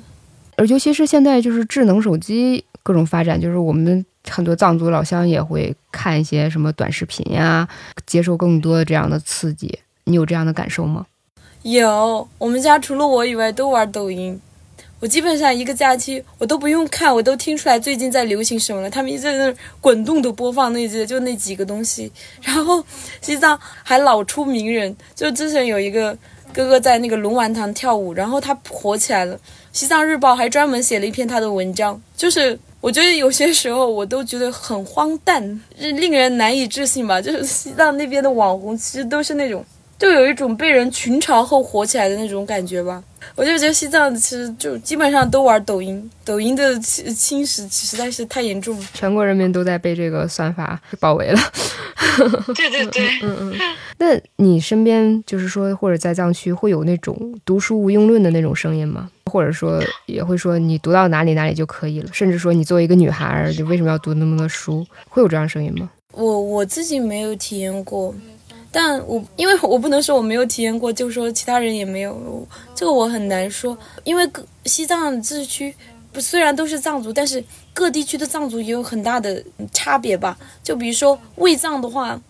[0.56, 7.68] 而尤其是现在就是智能手机各种发展，就是我们很多藏族老乡也会看一些什么短视频呀，
[8.06, 9.76] 接受更多的这样的刺激。
[10.04, 11.04] 你有这样的感受吗？
[11.62, 14.40] 有，我们家除了我以外都玩抖音。
[14.98, 18.88] 我基本上一个假期我都不用看，我都听出来最近在流行什么了。
[18.88, 22.10] 他们一直在那滚动的播放那些，就那几个东西。
[22.40, 22.82] 然后
[23.20, 26.16] 西藏还老出名人，就之前有一个
[26.52, 29.38] 哥哥在那个龙王堂跳舞，然后他火起来了。
[29.70, 37.20] 西藏日报还专门写了一篇他的文章，就是我觉得有些时候我都觉得很荒诞，令人难以置信吧。
[37.20, 39.62] 就是西藏那边的网红其实都是那种。
[39.98, 43.02] 就有一种被人群嘲后火起来的那种感觉吧，
[43.34, 51.40] 我就觉得西藏其实就基本上都玩抖音，抖音的侵侵蚀实在是太严重了，全国人民都在被这个算法 包围了。
[52.54, 53.54] 对对对， 嗯嗯。
[53.98, 59.10] 那你身边就是说，或者在藏区会有那种读书无用论的那种声音吗？
[59.24, 64.86] 或者说也会说你读到哪里哪里就可以了，甚至说你作为一个女孩，你为什么要读那么多书？
[65.08, 65.90] 会有这样声音吗？
[66.12, 68.14] 我我自己没有体验过。
[68.72, 73.76] 但我因为我不能说我没有体验过，就说其他人也没有，这个我很难说。
[74.04, 75.74] 因为各西藏自治区
[76.12, 77.42] 不虽然都是藏族，但是
[77.72, 79.42] 各地区的藏族也有很大的
[79.72, 80.36] 差别吧。
[80.62, 82.20] 就比如说卫藏的话，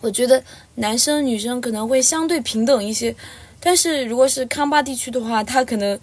[0.00, 0.42] 我觉得
[0.76, 3.14] 男生女生可能会相对平等一些，
[3.60, 5.98] 但是如果是康巴地区的话，他可能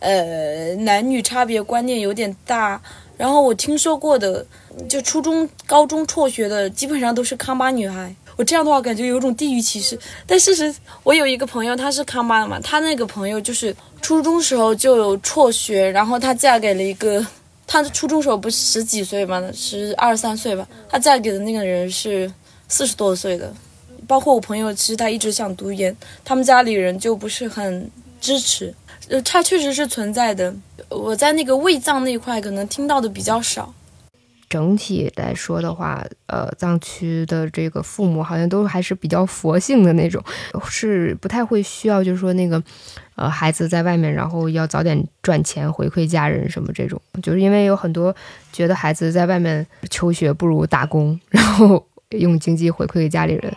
[0.00, 2.80] 呃男女差别观念有点大。
[3.16, 4.46] 然后我听说过的，
[4.88, 8.14] 就初中、高中辍学的，基本上都是康巴女孩。
[8.38, 10.72] 我这样的话感觉有种地域歧视，但事实
[11.02, 17.26] 我有一个朋友，她是康巴的嘛，她那个朋友就是初中时候就有辍学，然后她嫁给了一个，
[17.66, 22.32] 她初中时候不是十几岁嘛，十二三岁吧，她嫁给的那个人是
[22.68, 23.52] 四十多岁的，
[24.06, 28.72] 包括我朋友，其实他一直想读研，他们家里人就不是很支持，
[29.08, 30.54] 呃，他确实是存在的，
[30.90, 33.74] 我在那个胃藏那块可能听到的比较少。
[34.48, 40.22] 整体来说的话，呃，藏区的这个父母好像都还是比较佛性的那种，
[40.68, 42.62] 是不太会需要，就是说那个，
[43.14, 48.14] 呃，孩子在外面，然后要早点赚钱回馈家人什么这种，就是因为有很多
[48.52, 51.86] 觉得孩子在外面求学不如打工，然后
[52.18, 53.54] 用经济回馈给家里人，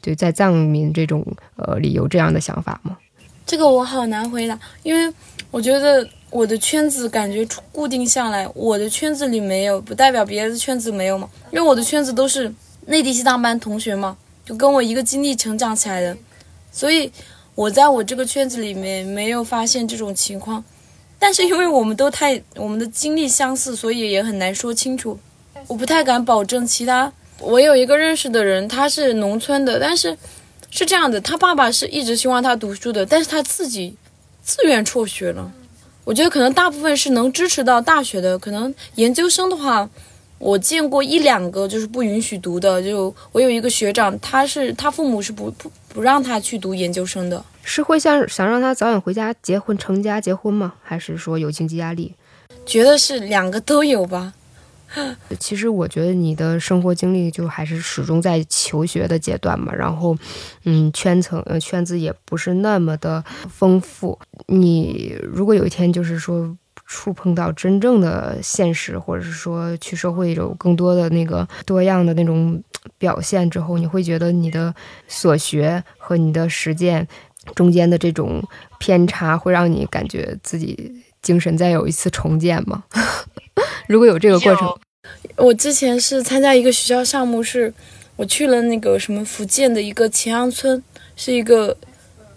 [0.00, 1.26] 就，在藏民这种
[1.56, 2.96] 呃里有这样的想法吗？
[3.44, 5.14] 这个我好难回答，因为
[5.50, 6.08] 我觉得。
[6.30, 11.28] 我的圈子感觉固定下来，我的圈子里没有，不代表别的圈子没有嘛。
[11.50, 12.52] 因为我的圈子都是
[12.86, 16.16] 内地西藏班同学嘛，就跟我一个经历成长起来的，
[16.70, 17.10] 所以
[17.56, 20.62] 我在我这个圈子里面没有发现这种情况。
[21.18, 25.18] 但是因为我们都太我们的经历相似，所以也很难说清楚。
[25.66, 27.12] 我不太敢保证其他。
[27.40, 30.16] 我有一个认识的人，他是农村的，但是
[30.70, 33.96] 是这样的，他爸爸是一直希望他读书的，但是他自己
[34.42, 35.52] 自愿辍学了。
[36.10, 39.88] 我觉得可能大部分是能支持到大学的，可能研究生的话，
[40.40, 42.82] 我见过一两个就是不允许读的。
[42.82, 50.72] 就我有一个学长，他是他父母是不不不让他去读研究生的，是会想想让他早点回家结婚成家结婚吗？
[50.82, 52.16] 还是说有经济压力？
[52.66, 54.32] 觉得是两个都有吧。
[55.38, 60.16] 其实我觉得你的生活经历就还是始终在求学的阶段嘛，然后，
[60.64, 64.18] 嗯，圈层呃圈子也不是那么的丰富。
[64.46, 72.60] 你如果有一天就是说触碰到真正的现实，或者是说去社会有更多的那个多样的那种
[72.98, 74.74] 表现之后，你会觉得你的
[75.06, 77.06] 所学和你的实践
[77.54, 78.42] 中间的这种
[78.80, 82.84] 偏差，会让你感觉自己精神再有一次重建吗？
[83.88, 84.78] 如果有这个过程，
[85.36, 87.72] 我之前是参加一个学校项目，是
[88.16, 90.82] 我去了那个什么福建的一个乾阳村，
[91.16, 91.76] 是一个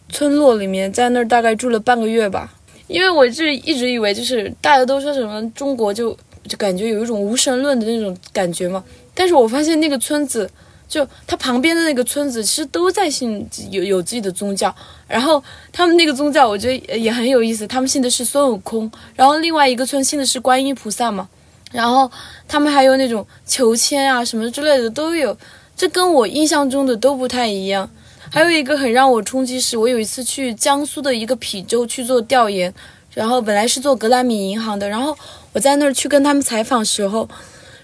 [0.09, 2.53] 村落里面，在那儿大概住了半个月吧。
[2.87, 6.15] 因为我是一直以为就是大家都说什么中国就
[6.47, 10.49] 就感觉有一种无神论的那种感觉嘛，但是我发现那个村子
[10.93, 14.73] 就他旁边的那个村子其实都在信有有自己的宗教，
[15.07, 21.27] 然后他们那个宗教我觉得也很有意思，他们信的是孙悟空，然后另外一个村信的是观音菩萨嘛。
[21.71, 22.11] 然后
[22.47, 25.35] 他们还有那种求签啊什么之类的都有，
[25.75, 27.89] 这跟我印象中的都不太一样。
[28.29, 32.71] 还有一个很让我冲击是，我有一次去江苏的一个邳州去做调研，
[33.15, 35.17] 然后本来是做格莱米银行的，然后
[35.53, 37.27] 我在那儿去跟他们采访时候，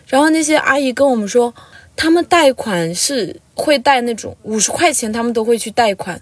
[0.06, 1.52] 然后那些阿姨跟我们说，
[2.02, 6.18] 他们贷款是会贷那种五十块钱，他们都会去贷款，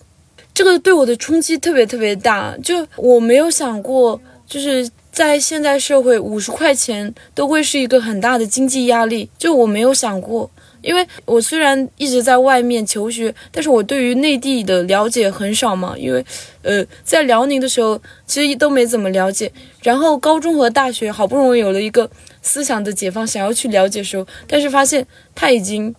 [0.51, 10.49] 这个对我的冲击特别特别大，就我没有想过，就是在现在社会，五十块钱都会是一个很大的经济压力，就我没有想过。
[10.81, 15.95] 因为我虽然一直在外面求学，但是我对于内地的了解很少嘛。
[15.97, 16.25] 因为，
[16.61, 19.51] 呃，在辽宁的时候其实都没怎么了解。
[19.83, 22.09] 然后高中和大学好不容易有了一个
[22.47, 25.93] 思想的解放，想要去了解时候，但是发现它已经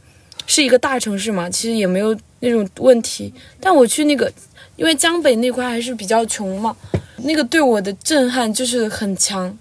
[0.47, 3.33] 是一个大城市嘛，其实也没有那种问题。
[3.61, 4.33] 但我去那个，
[4.77, 6.75] 因为江北那块还是比较穷嘛，
[7.19, 9.57] 那个对我的震撼就是很强。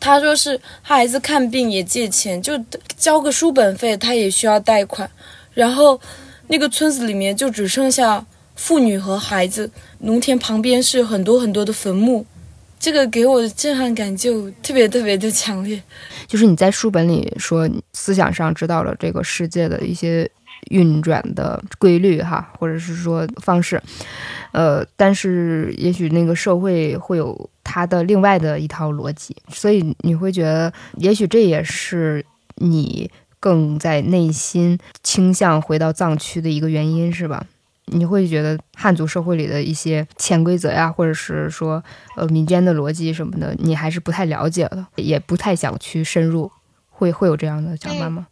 [0.00, 2.52] 他说是他孩子看病也借钱，就
[2.98, 5.08] 交个书本费，他也需要贷款。
[5.54, 5.98] 然后
[6.48, 8.26] 那个村子里面就只剩下
[8.56, 9.70] 妇女和孩子，
[10.00, 12.26] 农田旁边是很多很多的坟墓，
[12.78, 15.80] 这个给我的震撼感就特别特别的强烈。
[16.26, 20.30] 就是你在书本里说思想上知道了这个世界的一些
[20.70, 23.82] 运转的规律哈，或者是说方式，
[24.52, 27.50] 呃，但是也许那个社会会有。
[27.66, 32.24] 他的另外的一套逻辑，所以你会觉得，也许这也是
[32.56, 33.10] 你
[33.40, 37.44] 更在内心倾向回到藏区的一个原因，是吧？
[37.86, 41.82] 你会觉得汉族社会里的一些潜规则呀，或者是说
[42.16, 46.50] 呃民间的逻辑什么的，你还是不太了解的，也不太想去深入，
[46.90, 48.26] 会会有这样的想法吗？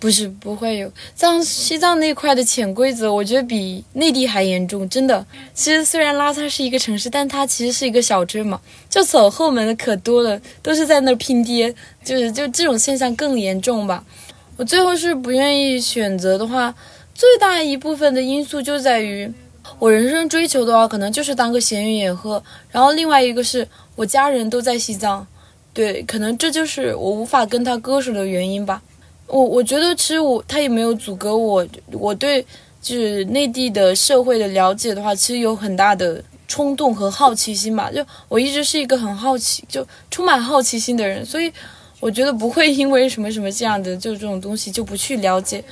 [0.00, 5.24] 不是不会有藏西藏那块的潜规则，我觉得比内地还严重，真的。
[5.54, 11.74] 其实虽然拉萨是一个城市，但它其实是一个小镇嘛，就走后门的可多了，都是在那儿拼爹，
[12.04, 14.04] 就是就这种现象更严重吧。
[14.58, 16.74] 我最后是不愿意选择的话，
[17.14, 19.32] 最大一部分的因素就在于
[19.78, 22.42] 我人生追求的话，可能就是当个闲云野鹤。
[22.70, 25.26] 然后另外一个是我家人都在西藏，
[25.72, 28.82] 对，可能这就是我无法跟他割舍的原因吧。
[29.26, 32.44] 我我觉得其实我他也没有阻隔我，我对
[32.82, 37.90] 就是内地的社会的了解的话，其实有很大的冲动和好奇心吧。
[37.90, 41.50] 就我一直是一个很好奇，就充满好奇心的人，所以
[42.00, 45.64] 我觉得不会因为什么什么这样的就这种东西就不去了解。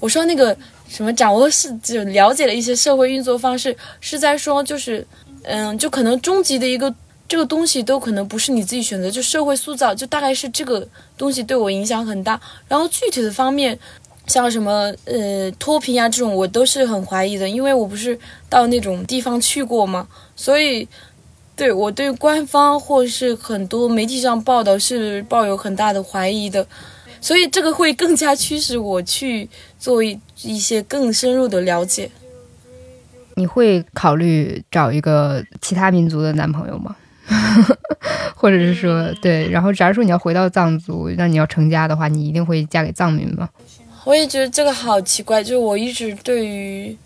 [0.00, 0.56] 我说那个
[0.88, 5.06] 什么掌握是就了解了一些社会运作方式，是在说就是
[5.42, 6.94] 嗯，就可能终极的一个。
[7.28, 12.40] 这个东西都可能不是你自己选择，就社会塑造，就大概是这个东西对我影响很大。
[12.66, 13.78] 然后具体的方面，
[14.26, 18.18] 像什么呃脱贫啊这种，我都是很怀疑的，因为我不是
[18.48, 20.88] 到那种地方去过嘛，所以
[21.54, 26.66] 对我对官方或是很多媒体上报道是抱有很大的怀疑的，
[27.20, 29.46] 所以这个会更加驱使我去
[29.78, 32.10] 做一一些更深入的了解。
[33.34, 36.96] 你会考虑找一个其他民族的男朋友吗？
[38.34, 43.48] 或者是说，对，然后假如说你要回到藏族，那你要成家的话，你一定会嫁给藏民吗？
[44.04, 46.96] 我也觉得这个好奇怪，就是我一直对于，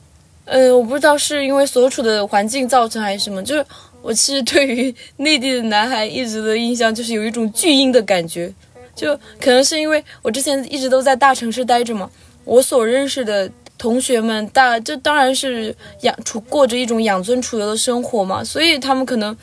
[0.44, 3.64] 呃，我不知道是因为所处的环境造成还是什么，就是
[4.00, 8.52] 我其实对于内地的男孩一直的印象就是有一种巨婴的感觉，
[8.94, 12.08] 就可能是因为我之前一直都在大城市待着嘛，
[12.44, 19.36] 我所认识的同学们大，这当然是养处过着一种养尊处优的生活嘛，所以他们可能。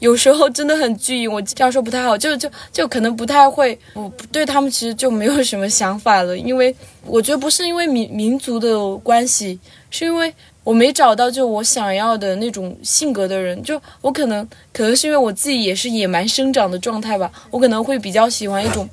[0.00, 6.72] 有时候真的很巨婴，我这样说不太好，就就就可能不太会，我对他们其实就没有什么想法了，因为
[7.04, 9.58] 我觉得不是因为民民族的关系，
[9.90, 18.88] 是因为我没找到就我想要的那种性格的人，就我可能可能是因为我自己也是野蛮生长的状态吧，我可能会比较喜欢一种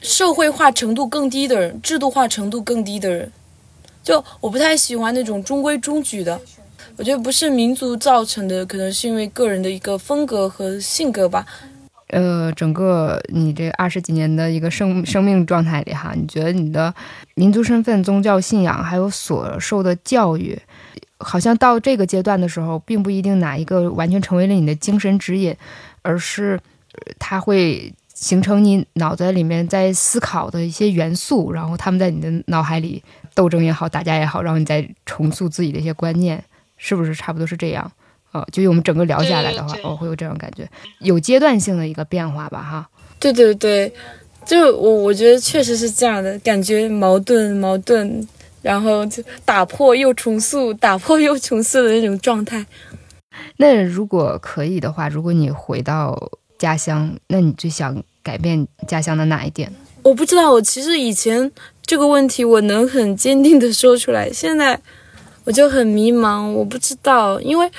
[0.00, 3.32] 社会化程度更低的人，制度化程度更低的人，
[4.02, 6.40] 就我不太喜欢那种中规中矩的。
[6.96, 11.46] 我觉得不是民族造成的，可能是因为个人的一个风格和性格吧。
[12.08, 16.92] 呃，整个你这二十几年的一个生生命状态里，哈，你觉得你的
[17.34, 20.58] 民族身份、宗教信仰，还有所受的教育，
[21.18, 25.54] 好像到这个阶段的时候，并不一定哪一个完全成为了你的精神指引，
[26.02, 26.58] 而是
[27.18, 33.02] 它会形成你脑袋里面在思考的一些元素，然后他们在你的脑海里
[33.34, 36.42] 斗争也好，打架也好，然后你再重塑自己的一些观念。
[36.80, 37.90] 是不是差不多是这样？
[38.30, 40.68] 哦，就我们整个聊下来的话，哦，会有这种感觉，
[41.00, 42.88] 有阶段性的一个变化吧，哈。
[43.18, 43.92] 对对对，
[44.46, 48.24] 就我我觉得确实是这样的感觉，矛盾矛盾，
[48.62, 52.64] 然后就打破又重塑，打破又重塑的那种状态。
[53.56, 59.72] 那如果可以的话，如果你回到家乡，那你最想改变家乡的哪一点？
[60.02, 61.50] 我不知道，我其实以前
[61.82, 64.78] 这个问题我能很坚定的说出来，现在。
[65.44, 67.70] 我就很迷茫，我不知道，因为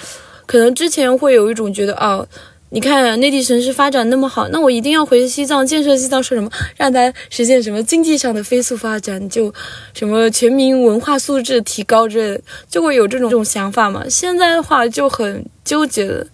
[0.48, 2.28] 可能之前会有一种觉得，哦，
[2.72, 9.54] 你看内地城市发展那么好，那我一定要回西藏建设西藏，说什么让它实现什么经济上的飞速发展，就
[9.94, 14.04] 什么全民文化素质提高之类，就会有这种这种想法嘛。
[14.10, 16.26] 现在的话就很纠结了，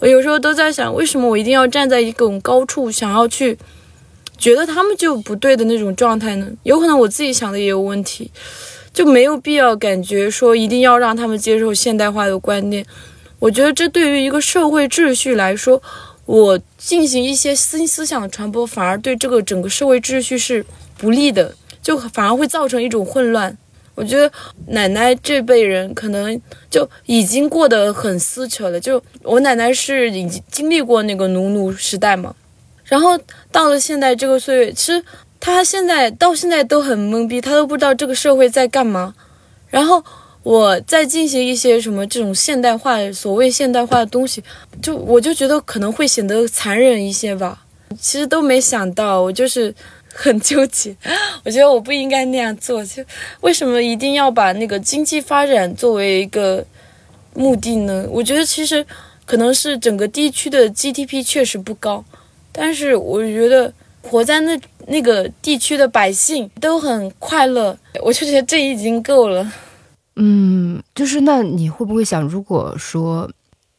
[0.00, 3.58] 我有时候都在想，为什么我一定要站在一种高处，想要去
[4.36, 6.48] 觉得他们就不对的那种状态呢？
[6.62, 8.30] 有可能我自己想的也有问题。
[8.90, 12.84] 就没有必要感觉说一定要让他们接受现代化的观念，
[13.38, 15.80] 我觉得这对于一个社会秩序来说，
[16.24, 20.64] 我进行一些新思想的传播，反而对这个整个社会秩序是
[20.96, 23.56] 不利的，就反而会造成一种混乱。
[23.98, 24.30] 我觉得
[24.68, 26.40] 奶奶这辈人可能
[26.70, 32.34] 就已经过得很撕扯了，就我奶奶是已经经历过那个农奴时代嘛，
[32.84, 33.18] 然后
[33.50, 35.02] 到了现在这个岁月，其实。
[35.40, 39.14] 她现在到现在都很懵逼，她都不知道这个社会在干嘛。
[39.68, 40.02] 然后
[40.42, 44.42] 我在进行一些什么这种现代化、所谓现代化的东西，
[44.82, 47.64] 就我就觉得可能会显得残忍一些吧。
[48.00, 49.72] 其实都没想到，我就是
[50.14, 50.96] 很纠结。
[51.44, 53.04] 我觉得我不应该那样做，就
[53.40, 56.64] 为什么一定要把那个经济发展作为一个
[57.34, 58.06] 目的呢？
[58.10, 58.84] 我觉得其实
[59.24, 62.04] 可能是整个地区的 GDP 确实不高，
[62.52, 63.72] 但是我觉得。
[64.00, 69.52] 活在那那个地区的百姓都很快乐，我就觉得这已经够了。
[70.16, 73.28] 嗯，就是那你会不会想，如果说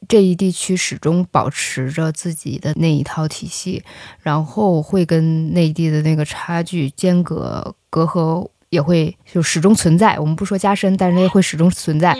[0.09, 3.81] 这一地区始终保持着自己的那一套体系，
[4.21, 10.19] 然后会跟内地的那个差距、间隔、隔阂也会就始终存在。
[10.19, 12.17] 我们不说加深，但是也会始终存在。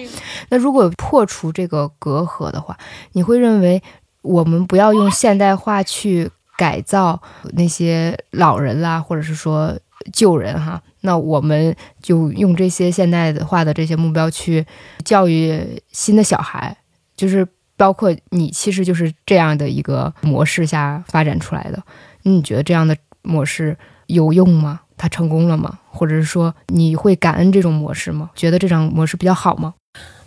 [0.47, 2.77] 那如果破除这个隔阂的话，
[3.11, 3.83] 你会认为
[4.21, 6.31] 我们不要用现代化去。
[6.59, 7.21] 改造
[7.53, 9.79] 那些老人啦，或者是说
[10.11, 14.65] 旧人哈，那我们就用这些现代化的这些目标去
[15.05, 16.75] 教育新的小孩，
[17.15, 17.47] 就是
[17.79, 21.81] 包括你，其实就是这样的一个模式下发展出来的。
[22.23, 23.77] 你觉得这样的模式
[24.07, 24.81] 有用吗？
[24.97, 25.79] 它成功了吗？
[25.89, 28.29] 或者是说你会感恩这种模式吗？
[28.35, 29.73] 觉得这种模式比较好吗？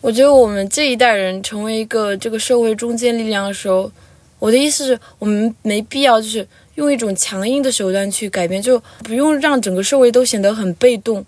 [0.01, 3.93] 我觉得我们这一代人成为一个这个社会中坚力量的时候。
[4.39, 6.45] 我的意思是，我们没必要就是
[6.75, 11.25] 用一种强硬的手段去改变，就不用让整个社会都显得很被动。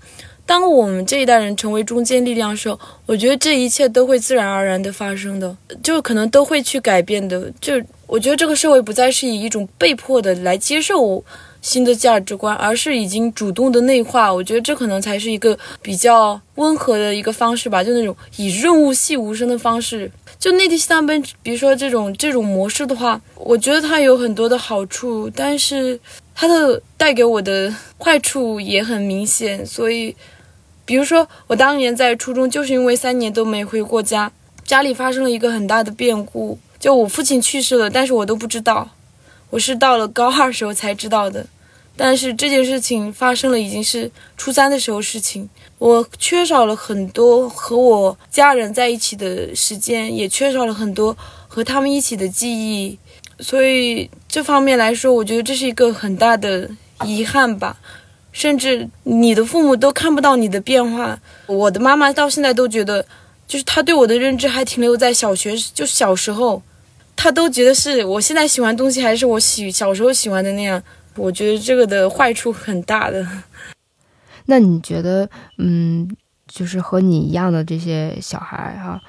[0.46, 7.50] 当我们这一代人成为中坚力量的时候，我觉得这一切都会自然而然的发生的，就可能都会去改变的。
[7.60, 11.24] 就我觉得这个社会不再是以一种被迫的来接受
[11.62, 14.32] 新的价值观，而是已经主动的内化。
[14.32, 20.10] 我觉得这可能才是一个比较温和的一个方式吧，就那种以润物细无声的方式。
[20.38, 25.98] 就内地西藏班，比如说这种这种模式的话，我觉得它有很多的好处，但是
[26.34, 29.64] 它的带给我的坏处也很明显。
[29.64, 30.14] 所以，
[30.84, 34.30] 比如说我当年在初中，就是因为三年都没回过家，
[34.64, 38.90] 家里发生了一个很大的变故，就我父亲去世了，但是我都不知道，
[39.50, 41.46] 我是到了高二时候才知道的。
[41.96, 45.48] 但是这件事情发生了，已经是初三的时候事情。
[45.78, 51.16] 我缺少了很多和我家人在一起的时间，也缺少了很多
[51.46, 52.98] 和他们一起的记忆，
[53.38, 56.68] 所以这方面来说，我觉得这是一个很大的
[57.04, 57.76] 遗憾吧。
[58.34, 61.18] 甚至你的父母都看不到你的变化。
[61.46, 63.06] 我的妈妈到现在都觉得，
[63.46, 66.60] 就是她对我的认知还停留在小学，就小时候，
[67.14, 70.82] 她都觉得是我现在喜欢东西还是我喜小时候喜欢的那样。
[71.16, 73.24] 我觉得这个的坏处很大的。
[74.46, 76.10] 那你觉得，嗯，
[76.48, 79.00] 就是和你一样的这些小孩哈，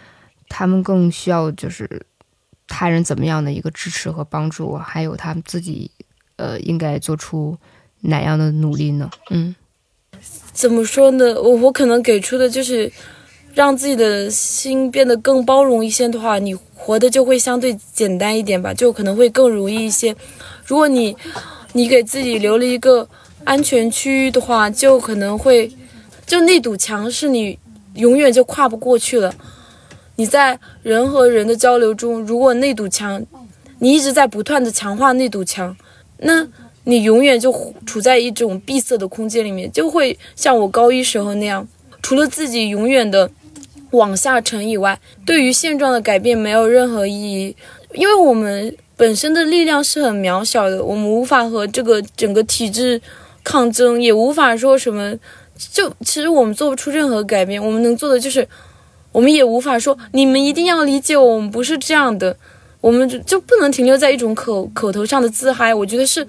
[0.48, 2.06] 他们更需要就是
[2.68, 5.90] 他人怎么样的一个支持和帮助，还有他们自己，
[6.36, 7.58] 呃，应该做出
[8.08, 9.10] 哪样的努力呢？
[9.30, 9.56] 嗯，
[10.54, 11.40] 怎么说呢？
[11.42, 12.92] 我我可能给出的就是
[13.54, 20.16] 让自己的心变得更包容一些的话，你活的就会相对简单一点吧，就可能会更容易一些。
[20.66, 21.16] 如果你
[21.74, 23.08] 你给自己留了一个。
[23.44, 25.72] 安全区域的话，就可能会，
[26.26, 27.60] 就那堵墙是你
[27.94, 29.32] 永远就跨不过去了。
[30.16, 33.24] 你在人和人的交流中，如果那堵墙，
[33.78, 35.78] 你一直在不断的强化那堵墙，
[36.18, 36.48] 那
[36.86, 41.68] 你永远就处在一种闭塞的空间里面，就会像我高一时候那样，
[42.02, 43.30] 除了自己永远的
[43.92, 47.56] 往下沉以外，对于现状的改变没有任何意义，
[47.94, 53.02] 因为我们本身的力量是很渺小的，我们无法和这个整个体制。
[53.48, 55.16] 抗争也无法说什么，
[55.72, 57.64] 就其实我们做不出任何改变。
[57.64, 58.48] 我们能做的就是，
[59.12, 62.36] 我们也无法说你们一定要理解我们不是这样的，
[62.82, 65.72] 我们就就不能停留在一种口口头上的自嗨。
[65.72, 66.26] 我觉得是，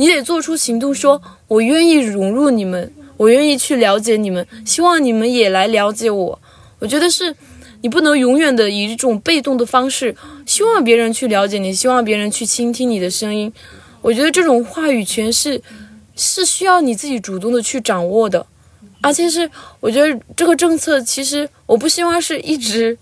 [0.00, 6.40] 你得做出行动，说我愿意融入你们，我愿意去了解你们，希望你们也来了解我。
[6.78, 7.36] 我觉得是，
[7.82, 13.52] 你不能永远的以一种被动的方式，希望别人去了解你，希望别人去倾听你的声音。
[14.00, 15.60] 我觉得这种话语权是，
[16.16, 18.46] 是需要你自己主动的去掌握的，
[19.02, 22.96] 而且是，我觉得这个政策其实我不希望是一直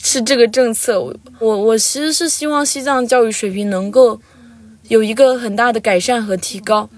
[0.00, 4.20] 是这个政策，我我我其实是希望西藏教育水平能够
[4.88, 6.88] 有一个很大的改善和提高。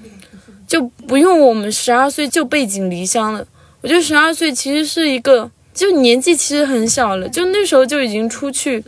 [0.67, 3.47] 就不用我们十二岁就背井离乡了。
[3.81, 8.85] 我觉得十二岁其实是一个，就年纪其实很小了，就那时候就已经出去。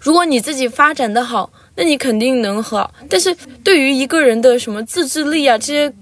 [0.00, 2.92] 如果你自己发展的好，那你肯定能好。
[3.08, 5.92] 但是对于一个人的什么自制力啊，这些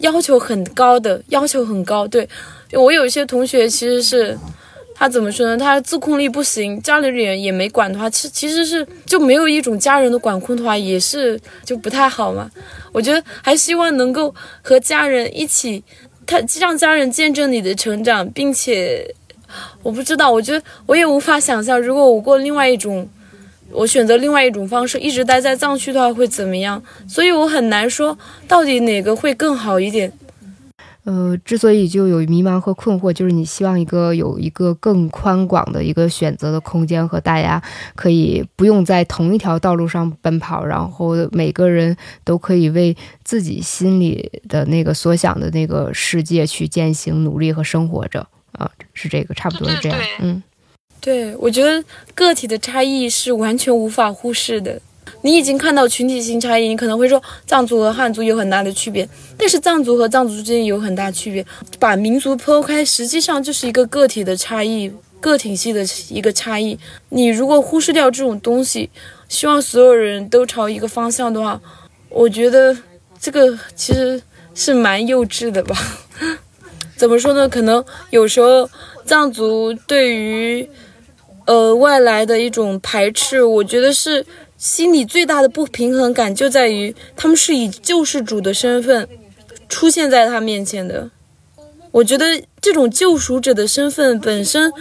[0.00, 2.06] 要求很高的，要求很高。
[2.06, 2.28] 对
[2.72, 4.38] 我有一些同学其实是。
[4.98, 5.56] 他怎么说呢？
[5.56, 12.50] 他自控力不行，家里人也没管的话，其其实是就没有一种家人的管控的话，也是就不太好嘛。
[12.90, 15.84] 我觉得还希望能够和家人一起，
[16.26, 19.14] 他让家人见证你的成长，并且
[19.84, 23.08] 我不知道，我觉得我也无法想象，如果我过另外一种，
[23.70, 26.82] 我选择另外一种方式，一直待在藏区的话会怎么样？
[27.06, 28.18] 所以我很难说
[28.48, 30.12] 到底哪个会更好一点。
[31.08, 37.62] 呃，之所以就有迷茫和困惑，就是你希望一个有一个更宽广的一个选择的空间，和大家
[37.94, 42.94] 可以不用在同一条道路上奔跑，然后每个人都可以为
[43.24, 48.20] 自己心里的那个所想的那个世界去践行努力和生活着
[48.52, 49.98] 啊，是这个，差不多是这样。
[50.20, 50.42] 嗯，
[51.00, 51.82] 对，我觉得
[52.14, 54.78] 个体的差异是完全无法忽视的。
[55.22, 61.44] 你已经看到群体性差异，你可能会说藏族和汉族有很大的区别，但是藏族和藏族之间有很大区别。
[61.78, 66.78] 把民族剖开，实际上就是一个个体的差异，个体系的一个差异。
[67.10, 68.90] 你如果忽视掉这种东西，
[69.28, 71.60] 希望所有人都朝一个方向的话，
[72.08, 72.76] 我觉得
[73.20, 74.20] 这个其实
[74.54, 75.76] 是蛮幼稚的吧。
[76.96, 77.48] 怎么说呢？
[77.48, 78.68] 可能有时候
[79.04, 80.68] 藏族对于
[81.46, 84.24] 呃外来的一种排斥，我觉得是。
[84.58, 89.08] 心里最大的不平衡感就在于，他们是以救世主的身份
[89.68, 91.10] 出现在他面前的。
[91.92, 94.72] 我觉得这种救赎者的身份本身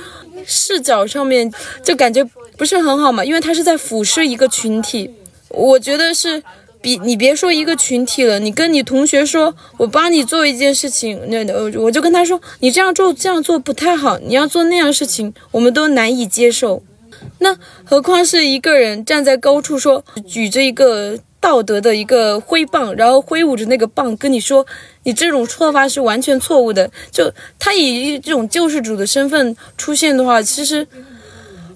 [0.45, 1.53] 视角上面
[1.83, 5.13] 就感觉不是很好嘛，因为他是在俯视一个群体。
[5.49, 6.41] 我觉得是
[6.81, 11.45] 比你别说一个群体了，你跟你同学说，我帮你做一件事情，那
[11.79, 16.81] 我就跟他说，你这样做这样做不太好，你要做那样事情，我们都难以接受。
[17.39, 24.65] 那何况是一个人站在高处说，举着一个道德的一个挥棒，然后挥舞着那个棒跟你说，
[25.03, 26.89] 你这种做法是完全错误的。
[27.11, 30.87] 就他以这种救世主的身份出现的话，其实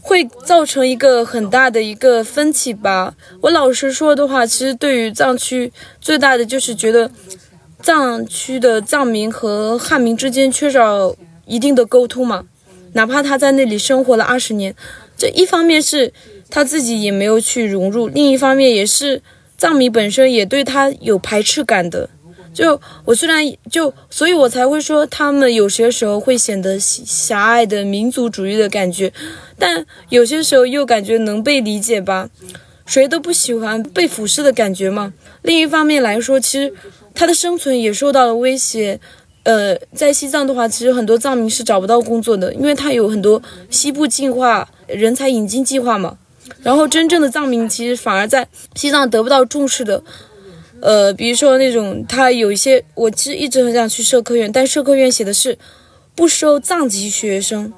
[0.02, 3.14] 会造成一个很大的一个分歧吧。
[3.42, 7.12] 我老实说的话，其实对于藏区最大的就是觉得，
[7.84, 12.46] 藏区的藏民和汉民之间缺少一定的沟通嘛，
[12.94, 14.76] 哪怕他在那里生活了二十年。
[15.22, 16.12] 这一方面是
[16.50, 19.22] 他自己也没有去融入，另一方面也是
[19.56, 22.10] 藏民本身也对他有排斥感的。
[22.52, 29.14] 就我虽然就，所以我才会说他们有些时候会显得狭隘的民族主义的感觉，
[29.60, 32.28] 但有些时候又感觉能被理解吧。
[32.88, 35.14] 谁都不喜欢被俯视的感觉嘛。
[35.44, 36.74] 另一方面来说，其实
[37.14, 39.00] 他的生存也受到了威胁。
[39.44, 43.42] 呃，在西藏的话，其实很多藏民是找不到工作的，因为他有很多
[43.72, 46.18] 西部进化、人才引进计划嘛。
[46.64, 50.04] 然后真正的藏民其实反而在西藏得不到重视的。
[50.82, 55.58] 呃，比如说那种他有一些，我其实一直很想去社科院，但社科院写的是
[56.16, 57.72] 不收藏籍学生，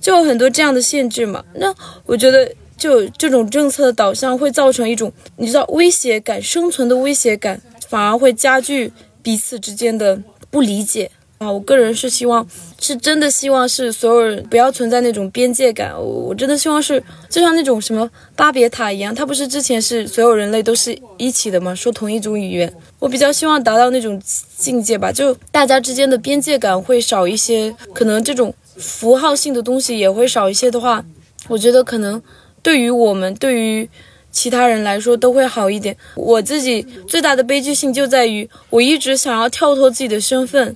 [0.00, 1.44] 就有很多这样的限制嘛。
[1.54, 1.74] 那
[2.06, 8.92] 我觉得，就这种政策的导向会造成一种你知道威胁感、生存的威胁感，反而会加剧
[9.22, 10.22] 彼此之间的。
[10.50, 11.50] 不理解啊！
[11.50, 12.46] 我个人是希望，
[12.80, 15.92] 是真的希望是所有人不要存在那种边界感。
[15.92, 21.74] 我我真的希望是，就像那种什么巴别塔一样，它不是之前是所有人类都是一起的吗？
[21.74, 22.72] 说同一种语言。
[22.98, 24.20] 我比较希望达到那种
[24.56, 31.04] 境界吧，就大家之间的边界感会少一些，可能这种符号性的东西也会少一些的话，
[31.48, 32.22] 我觉得可能
[32.62, 33.88] 对于我们，对于。
[34.36, 35.96] 其他人来说都会好一点。
[36.16, 40.74] 我自己最大的悲剧性就在于，我一直想要跳脱自己的身份，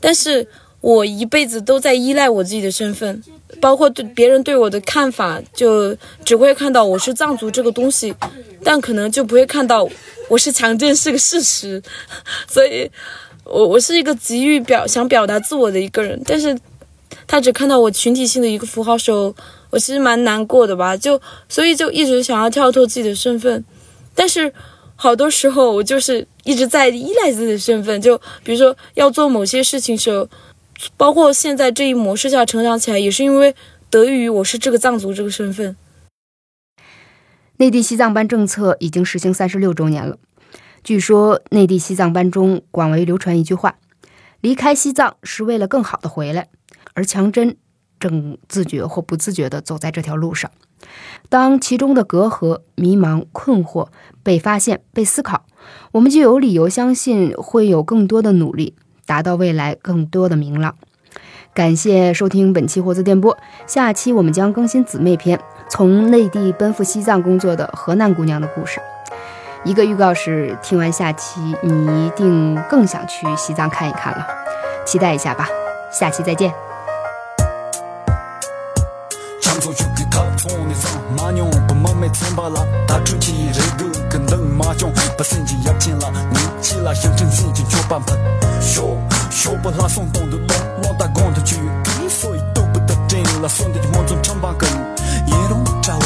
[0.00, 0.46] 但是
[0.80, 3.22] 我一辈子都在依赖我自己的身份，
[3.60, 8.14] 包括对别人对我的看法，就只会看到我是藏族这个东西，
[8.64, 9.88] 但可能就不会看到
[10.28, 11.82] 我是强震是个事实。
[12.48, 12.90] 所以，
[13.44, 16.58] 我我是一个急于表想表达自我的一个人，但是
[17.26, 19.34] 他只看到我群体性的一个符号时候。
[19.72, 23.64] 我其实蛮难过的吧，就所以就一直想要跳脱自己的身份，
[24.16, 24.52] 但是
[25.02, 30.28] 好多时候我就是一直在依赖自己的身份，就比如说要做某些事情时候，
[30.98, 33.54] 包括现在这一模式下成长起来，也是因为
[33.88, 35.74] 得益于我是这个藏族这个身份。
[37.56, 40.18] 内地西藏班政策已经实行三十六周年了。
[40.84, 43.78] 据说内地西藏班中广为流传一句话
[44.42, 46.48] ：“离开西藏是为了更好的回来。”
[46.92, 47.56] 而强真
[47.98, 50.50] 正自觉或不自觉地走在这条路上。
[51.28, 53.88] 当其中的隔阂、迷茫、困惑
[54.22, 55.44] 被发现、被思考，
[55.92, 58.74] 我们就有理由相信会有更多的努力，
[59.06, 60.74] 达到未来更多的明朗。
[61.52, 68.80] 感谢收听本期活字电波，下期我们将更新姊妹篇，从内地奔赴西藏工作的河南姑娘的故事。
[69.64, 74.26] 一个预告是，听完下期你一定更想去西藏看一看了，
[74.86, 75.48] 期待一下吧。
[75.92, 76.52] 下期再见。
[89.30, 91.56] 小不拉松动的龙，老大光头去，
[92.08, 93.48] 所以都不得劲了。
[93.48, 94.68] 送的就梦中长把根，
[95.26, 96.02] 一龙扎我，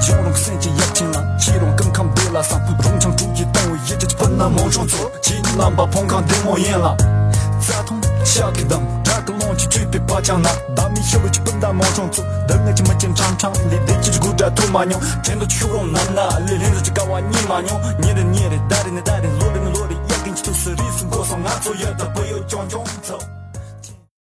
[0.00, 6.96] 蛟龙三级压进了，七龙更抗别拉桑，龙枪注意动物，一直就奔那梦中走，七郎把碰抗对莫言了。
[7.60, 8.50] 咋通下
[9.50, 12.12] chong chi chi pi pa chang na da mi xiu chi pun da mo chong
[12.12, 14.84] zu da nga chi ma chen chang chang li de chi gu da tu ma
[14.84, 17.40] nyo chen do chi hu rong nan na li lin do chi ka wa ni
[17.48, 19.86] ma nyo ni de ni de da de ne da de lo de ne lo
[19.86, 22.22] de ya kin chi tu su ri su go song a zo ya da bo
[22.22, 23.29] yo chong chong zo